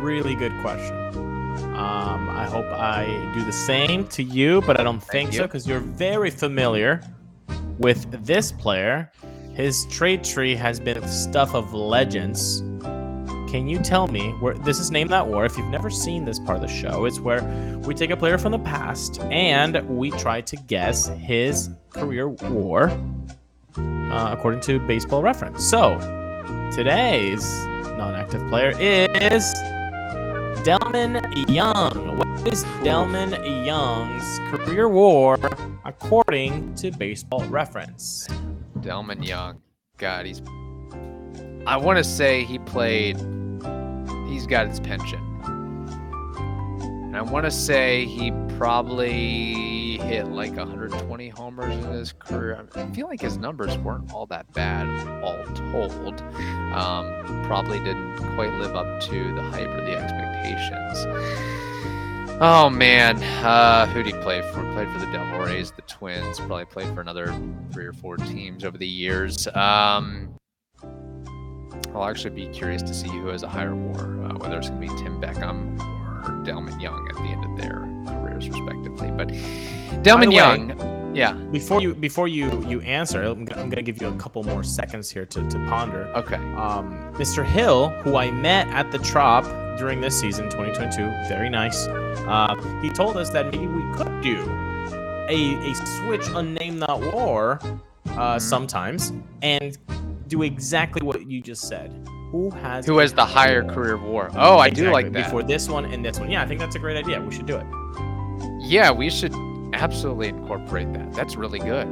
Really 0.00 0.34
good 0.34 0.52
question. 0.62 0.96
Um, 1.76 2.28
I 2.30 2.46
hope 2.50 2.66
I 2.66 3.04
do 3.34 3.44
the 3.44 3.52
same 3.52 4.06
to 4.08 4.22
you, 4.22 4.62
but 4.62 4.80
I 4.80 4.82
don't 4.82 5.02
think 5.02 5.32
so 5.34 5.42
because 5.42 5.66
you're 5.66 5.80
very 5.80 6.30
familiar 6.30 7.02
with 7.78 8.24
this 8.24 8.50
player. 8.52 9.10
His 9.60 9.84
trade 9.90 10.24
tree 10.24 10.54
has 10.54 10.80
been 10.80 11.06
stuff 11.06 11.54
of 11.54 11.74
legends. 11.74 12.62
Can 13.50 13.68
you 13.68 13.78
tell 13.78 14.06
me 14.06 14.30
where 14.40 14.54
this 14.54 14.78
is 14.78 14.90
Name 14.90 15.08
That 15.08 15.26
War? 15.26 15.44
If 15.44 15.58
you've 15.58 15.68
never 15.68 15.90
seen 15.90 16.24
this 16.24 16.38
part 16.38 16.56
of 16.56 16.62
the 16.62 16.68
show, 16.68 17.04
it's 17.04 17.20
where 17.20 17.42
we 17.84 17.94
take 17.94 18.08
a 18.08 18.16
player 18.16 18.38
from 18.38 18.52
the 18.52 18.58
past 18.58 19.20
and 19.24 19.86
we 19.86 20.12
try 20.12 20.40
to 20.40 20.56
guess 20.66 21.08
his 21.08 21.68
career 21.90 22.28
war 22.28 22.88
uh, 23.76 24.30
according 24.32 24.62
to 24.62 24.78
baseball 24.80 25.20
reference. 25.20 25.62
So, 25.68 25.98
today's 26.74 27.44
non 27.98 28.14
active 28.14 28.48
player 28.48 28.70
is 28.80 29.44
Delmon 30.64 31.50
Young. 31.50 32.16
What 32.16 32.48
is 32.50 32.64
Delmon 32.82 33.66
Young's 33.66 34.38
career 34.50 34.88
war 34.88 35.38
according 35.84 36.74
to 36.76 36.90
baseball 36.92 37.44
reference? 37.44 38.26
Delmon 38.82 39.26
Young. 39.26 39.60
God, 39.98 40.26
he's. 40.26 40.42
I 41.66 41.76
want 41.76 41.98
to 41.98 42.04
say 42.04 42.44
he 42.44 42.58
played. 42.58 43.16
He's 44.28 44.46
got 44.46 44.68
his 44.68 44.80
pension. 44.80 45.20
And 47.10 47.16
I 47.16 47.22
want 47.22 47.44
to 47.44 47.50
say 47.50 48.06
he 48.06 48.30
probably 48.56 49.98
hit 49.98 50.28
like 50.28 50.54
120 50.54 51.28
homers 51.30 51.74
in 51.74 51.92
his 51.92 52.12
career. 52.12 52.66
I 52.74 52.86
feel 52.92 53.08
like 53.08 53.20
his 53.20 53.36
numbers 53.36 53.76
weren't 53.78 54.12
all 54.14 54.26
that 54.26 54.52
bad, 54.52 54.88
all 55.22 55.44
told. 55.54 56.22
Um, 56.72 57.42
probably 57.46 57.78
didn't 57.80 58.16
quite 58.34 58.52
live 58.54 58.76
up 58.76 59.00
to 59.00 59.34
the 59.34 59.42
hype 59.42 59.68
or 59.68 59.84
the 59.84 59.96
expectations. 59.96 61.69
Oh 62.42 62.70
man, 62.70 63.22
uh, 63.44 63.86
who 63.88 64.02
did 64.02 64.14
he 64.14 64.20
play 64.22 64.40
for? 64.40 64.62
Played 64.72 64.90
for 64.92 64.98
the 64.98 65.12
Devil 65.12 65.40
Rays, 65.40 65.72
the 65.72 65.82
Twins. 65.82 66.38
Probably 66.38 66.64
played 66.64 66.94
for 66.94 67.02
another 67.02 67.38
three 67.70 67.84
or 67.84 67.92
four 67.92 68.16
teams 68.16 68.64
over 68.64 68.78
the 68.78 68.86
years. 68.86 69.46
Um, 69.48 70.34
I'll 71.94 72.06
actually 72.06 72.30
be 72.30 72.46
curious 72.48 72.80
to 72.80 72.94
see 72.94 73.08
who 73.08 73.26
has 73.26 73.42
a 73.42 73.48
higher 73.48 73.74
WAR, 73.74 74.24
uh, 74.24 74.38
whether 74.38 74.56
it's 74.56 74.70
going 74.70 74.88
to 74.88 74.94
be 74.94 75.02
Tim 75.02 75.20
Beckham 75.20 75.78
or 76.24 76.30
Delmon 76.42 76.80
Young 76.80 77.06
at 77.10 77.16
the 77.16 77.24
end 77.24 77.44
of 77.44 77.58
their 77.58 77.80
careers, 78.06 78.48
respectively. 78.48 79.10
But 79.10 79.28
Delmon 80.02 80.32
Young, 80.32 80.70
yeah. 81.14 81.32
Before 81.32 81.80
you 81.80 81.94
before 81.94 82.28
you 82.28 82.64
you 82.66 82.80
answer, 82.82 83.22
I'm, 83.22 83.40
I'm 83.40 83.68
going 83.68 83.70
to 83.72 83.82
give 83.82 84.00
you 84.00 84.08
a 84.08 84.16
couple 84.16 84.42
more 84.44 84.62
seconds 84.62 85.10
here 85.10 85.26
to, 85.26 85.48
to 85.48 85.58
ponder. 85.68 86.06
Okay. 86.16 86.36
Um, 86.56 87.12
Mr. 87.14 87.44
Hill, 87.44 87.88
who 88.02 88.16
I 88.16 88.30
met 88.30 88.68
at 88.68 88.90
the 88.92 88.98
Trop 88.98 89.44
during 89.78 90.00
this 90.00 90.18
season, 90.18 90.44
2022, 90.50 91.02
very 91.28 91.48
nice. 91.48 91.86
Uh, 91.86 92.54
he 92.82 92.90
told 92.90 93.16
us 93.16 93.30
that 93.30 93.46
maybe 93.52 93.66
we 93.66 93.82
could 93.94 94.20
do 94.20 94.38
a, 95.28 95.70
a 95.70 95.74
switch 95.74 96.26
unnamed 96.34 96.82
that 96.82 97.00
war 97.14 97.58
uh, 97.62 98.36
Mhm. 98.36 98.40
sometimes 98.40 99.12
and 99.42 99.78
do 100.28 100.42
exactly 100.42 101.02
what 101.06 101.28
you 101.30 101.40
just 101.40 101.62
said. 101.68 101.92
Who 102.30 102.50
has 102.50 102.86
Who 102.86 102.98
has 102.98 103.12
the 103.12 103.24
higher 103.24 103.64
career 103.64 103.96
WAR? 103.96 104.30
Oh, 104.36 104.58
I 104.58 104.70
do 104.70 104.90
like 104.90 105.12
that. 105.12 105.24
Before 105.24 105.42
this 105.42 105.68
one 105.68 105.84
and 105.86 106.04
this 106.04 106.20
one. 106.20 106.30
Yeah, 106.30 106.42
I 106.42 106.46
think 106.46 106.60
that's 106.60 106.76
a 106.76 106.78
great 106.78 106.96
idea. 106.96 107.20
We 107.20 107.32
should 107.34 107.46
do 107.46 107.56
it. 107.56 107.66
Yeah, 108.60 108.90
we 108.92 109.10
should 109.10 109.32
absolutely 109.72 110.28
incorporate 110.28 110.92
that. 110.94 111.12
That's 111.12 111.36
really 111.36 111.58
good. 111.58 111.88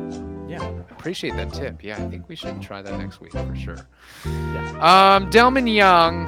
Yeah. 0.49 0.67
Appreciate 0.91 1.37
that 1.37 1.53
tip. 1.53 1.85
Yeah, 1.85 2.03
I 2.03 2.09
think 2.09 2.27
we 2.29 2.35
should 2.35 2.61
try 2.63 2.81
that 2.83 2.99
next 2.99 3.21
week 3.21 3.33
for 3.33 3.55
sure. 3.55 3.87
Yeah. 4.25 5.17
Um, 5.17 5.31
Delmon 5.31 5.73
Young. 5.73 6.25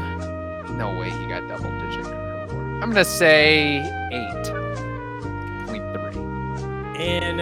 No 0.76 0.96
way 0.98 1.10
he 1.10 1.26
got 1.26 1.48
double 1.48 1.70
digit 1.80 2.04
career 2.04 2.46
WAR. 2.48 2.82
I'm 2.82 2.90
gonna 2.90 3.04
say 3.04 3.78
eight 4.12 4.44
point 5.66 5.82
three. 5.94 6.20
And 7.02 7.40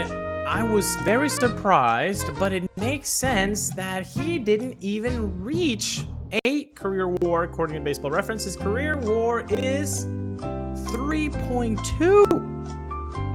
I 0.49 0.63
was 0.63 0.97
very 1.05 1.29
surprised, 1.29 2.31
but 2.39 2.53
it 2.53 2.71
makes 2.77 3.09
sense 3.11 3.71
that 3.71 4.07
he 4.07 4.39
didn't 4.39 4.77
even 4.81 5.43
reach 5.43 6.05
eight 6.45 6.75
career 6.75 7.09
war 7.09 7.43
according 7.43 7.75
to 7.75 7.83
baseball 7.83 8.11
reference. 8.11 8.45
His 8.45 8.57
career 8.57 8.97
war 8.97 9.45
is 9.51 10.07
3.2. 10.07 12.48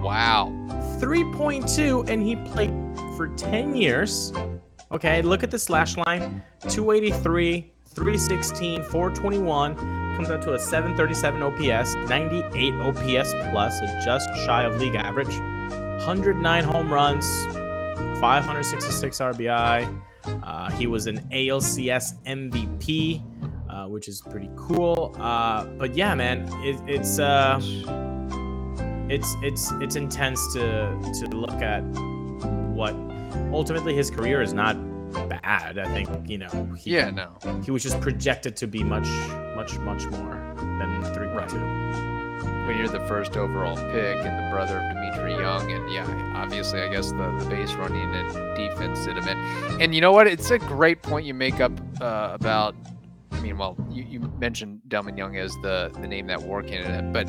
Wow. 0.03 0.51
3.2, 0.99 2.09
and 2.09 2.21
he 2.21 2.35
played 2.35 2.73
for 3.15 3.29
10 3.29 3.75
years. 3.75 4.33
Okay, 4.91 5.21
look 5.21 5.43
at 5.43 5.49
the 5.49 5.57
slash 5.57 5.97
line 5.97 6.43
283, 6.67 7.71
316, 7.85 8.83
421. 8.83 9.75
Comes 10.15 10.29
out 10.29 10.41
to 10.43 10.53
a 10.53 10.59
737 10.59 11.41
OPS, 11.41 11.95
98 12.09 12.73
OPS 12.75 13.33
plus, 13.51 13.79
so 13.79 13.85
just 14.03 14.29
shy 14.45 14.63
of 14.63 14.79
league 14.79 14.95
average. 14.95 15.35
109 16.05 16.63
home 16.63 16.91
runs, 16.91 17.25
566 18.19 19.19
RBI. 19.19 20.01
Uh, 20.25 20.69
he 20.71 20.85
was 20.85 21.07
an 21.07 21.19
ALCS 21.31 22.21
MVP, 22.25 23.23
uh, 23.69 23.87
which 23.87 24.07
is 24.07 24.21
pretty 24.21 24.49
cool. 24.55 25.15
Uh, 25.17 25.65
but 25.65 25.95
yeah, 25.95 26.13
man, 26.13 26.47
it, 26.63 26.79
it's 26.87 27.19
uh, 27.19 27.59
it's 29.13 29.35
it's 29.41 29.71
it's 29.73 29.95
intense 29.95 30.53
to 30.53 30.97
to 31.19 31.27
look 31.27 31.61
at 31.61 31.81
what 32.73 32.95
ultimately 33.51 33.93
his 33.93 34.09
career 34.09 34.41
is 34.41 34.53
not 34.53 34.75
bad. 35.29 35.77
I 35.77 35.85
think 35.93 36.09
you 36.29 36.39
know 36.39 36.49
he, 36.77 36.95
Yeah, 36.95 37.11
no. 37.11 37.29
he 37.63 37.71
was 37.71 37.83
just 37.83 38.01
projected 38.01 38.55
to 38.57 38.67
be 38.67 38.83
much 38.83 39.07
much 39.55 39.77
much 39.79 40.05
more 40.07 40.53
than 40.57 41.03
three 41.13 41.27
point 41.27 41.49
two. 41.49 41.59
When 42.65 42.77
you're 42.77 42.87
the 42.87 43.05
first 43.07 43.35
overall 43.37 43.75
pick 43.75 44.17
and 44.17 44.45
the 44.45 44.49
brother 44.49 44.79
of 44.79 44.95
Dmitri 44.95 45.33
Young, 45.33 45.69
and 45.69 45.91
yeah, 45.93 46.07
obviously, 46.33 46.81
I 46.81 46.87
guess 46.87 47.11
the, 47.11 47.37
the 47.39 47.45
base 47.49 47.73
running 47.73 48.09
and 48.15 48.55
defense 48.55 49.05
did 49.05 49.17
him 49.17 49.27
in. 49.27 49.81
And 49.81 49.93
you 49.93 49.99
know 49.99 50.13
what? 50.13 50.27
It's 50.27 50.49
a 50.49 50.59
great 50.59 51.01
point 51.01 51.25
you 51.25 51.33
make 51.33 51.59
up 51.59 51.73
uh, 52.01 52.29
about. 52.33 52.73
I 53.43 53.45
mean, 53.47 53.57
well, 53.57 53.75
you, 53.91 54.05
you 54.05 54.19
mentioned 54.39 54.79
Delmon 54.87 55.17
Young 55.17 55.35
as 55.35 55.53
the, 55.57 55.91
the 55.99 56.07
name 56.07 56.27
that 56.27 56.43
war 56.43 56.63
candidate, 56.63 57.11
but 57.11 57.27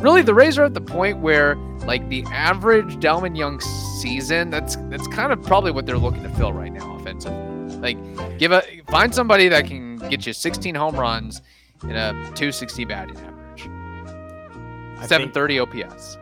really 0.00 0.22
the 0.22 0.32
Rays 0.32 0.56
are 0.58 0.64
at 0.64 0.74
the 0.74 0.80
point 0.80 1.18
where 1.18 1.56
like 1.86 2.08
the 2.08 2.22
average 2.30 2.98
Delmon 2.98 3.36
Young 3.36 3.58
season, 4.00 4.50
that's 4.50 4.76
that's 4.90 5.08
kind 5.08 5.32
of 5.32 5.42
probably 5.42 5.72
what 5.72 5.84
they're 5.84 5.98
looking 5.98 6.22
to 6.22 6.28
fill 6.28 6.52
right 6.52 6.72
now 6.72 6.94
offensively. 6.94 7.36
Like 7.78 8.38
give 8.38 8.52
a 8.52 8.62
find 8.86 9.12
somebody 9.12 9.48
that 9.48 9.66
can 9.66 9.96
get 10.08 10.24
you 10.24 10.32
16 10.32 10.72
home 10.76 10.94
runs 10.94 11.42
and 11.82 11.94
a 11.94 12.12
260 12.12 12.84
batting 12.84 13.16
average. 13.16 13.62
I 14.98 15.06
think, 15.08 15.34
730 15.34 15.58
OPS. 15.58 16.16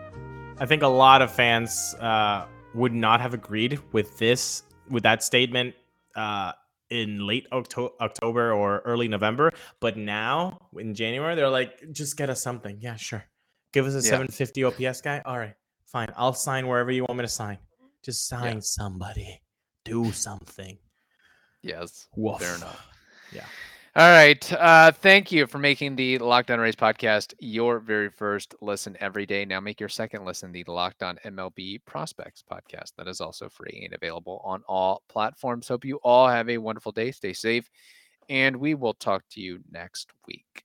I 0.59 0.64
think 0.64 0.83
a 0.83 0.88
lot 0.88 1.20
of 1.20 1.30
fans 1.30 1.94
uh, 2.00 2.46
would 2.74 2.94
not 2.94 3.20
have 3.20 3.35
agreed 3.35 3.78
with 3.92 4.16
this 4.16 4.62
with 4.88 5.02
that 5.02 5.22
statement 5.22 5.74
uh, 6.16 6.52
in 6.94 7.26
late 7.26 7.46
Octo- 7.52 7.94
October 8.00 8.52
or 8.52 8.78
early 8.85 9.09
November, 9.09 9.50
but 9.80 9.96
now 9.96 10.68
in 10.78 10.94
January 10.94 11.35
they're 11.35 11.48
like, 11.50 11.92
just 11.92 12.16
get 12.16 12.30
us 12.30 12.42
something. 12.42 12.78
Yeah, 12.80 12.96
sure. 12.96 13.24
Give 13.72 13.87
us 13.87 13.94
a 13.94 13.96
Yeah. 14.07 14.11
750 14.11 14.64
OPS 14.64 15.00
guy. 15.00 15.20
All 15.24 15.38
right, 15.38 15.54
fine. 15.87 16.09
I'll 16.16 16.33
sign 16.33 16.68
wherever 16.68 16.90
you 16.92 17.02
want 17.02 17.18
me 17.18 17.24
to 17.24 17.28
sign. 17.28 17.59
Just 18.04 18.28
sign 18.28 18.61
somebody. 18.62 19.40
Do 19.85 20.12
something. 20.12 20.78
Yes. 21.62 22.07
Woof. 22.14 22.40
Fair 22.40 22.54
enough. 22.57 22.87
Yeah. 23.33 23.46
All 23.96 24.11
right. 24.11 24.52
Uh, 24.52 24.90
thank 24.90 25.30
you 25.30 25.46
for 25.46 25.59
making 25.59 25.94
the 25.94 26.18
Lockdown 26.18 26.59
Rays 26.59 26.74
podcast 26.74 27.33
your 27.38 27.78
very 27.78 28.11
first 28.11 28.52
listen 28.61 28.96
every 28.98 29.24
day. 29.24 29.44
Now 29.44 29.61
make 29.61 29.78
your 29.78 29.88
second 29.88 30.24
listen 30.24 30.50
the 30.50 30.64
Lockdown 30.64 31.16
MLB 31.24 31.78
Prospects 31.85 32.42
podcast. 32.50 32.92
That 32.98 33.07
is 33.07 33.20
also 33.20 33.48
free 33.48 33.83
and 33.85 33.94
available 33.94 34.42
on 34.44 34.64
all 34.66 35.02
platforms. 35.09 35.68
Hope 35.68 35.85
you 35.85 36.00
all 36.02 36.26
have 36.26 36.48
a 36.48 36.59
wonderful 36.59 36.90
day. 36.90 37.12
Stay 37.12 37.33
safe, 37.33 37.70
and 38.28 38.57
we 38.57 38.74
will 38.74 38.94
talk 38.94 39.22
to 39.30 39.40
you 39.40 39.61
next 39.70 40.11
week. 40.26 40.64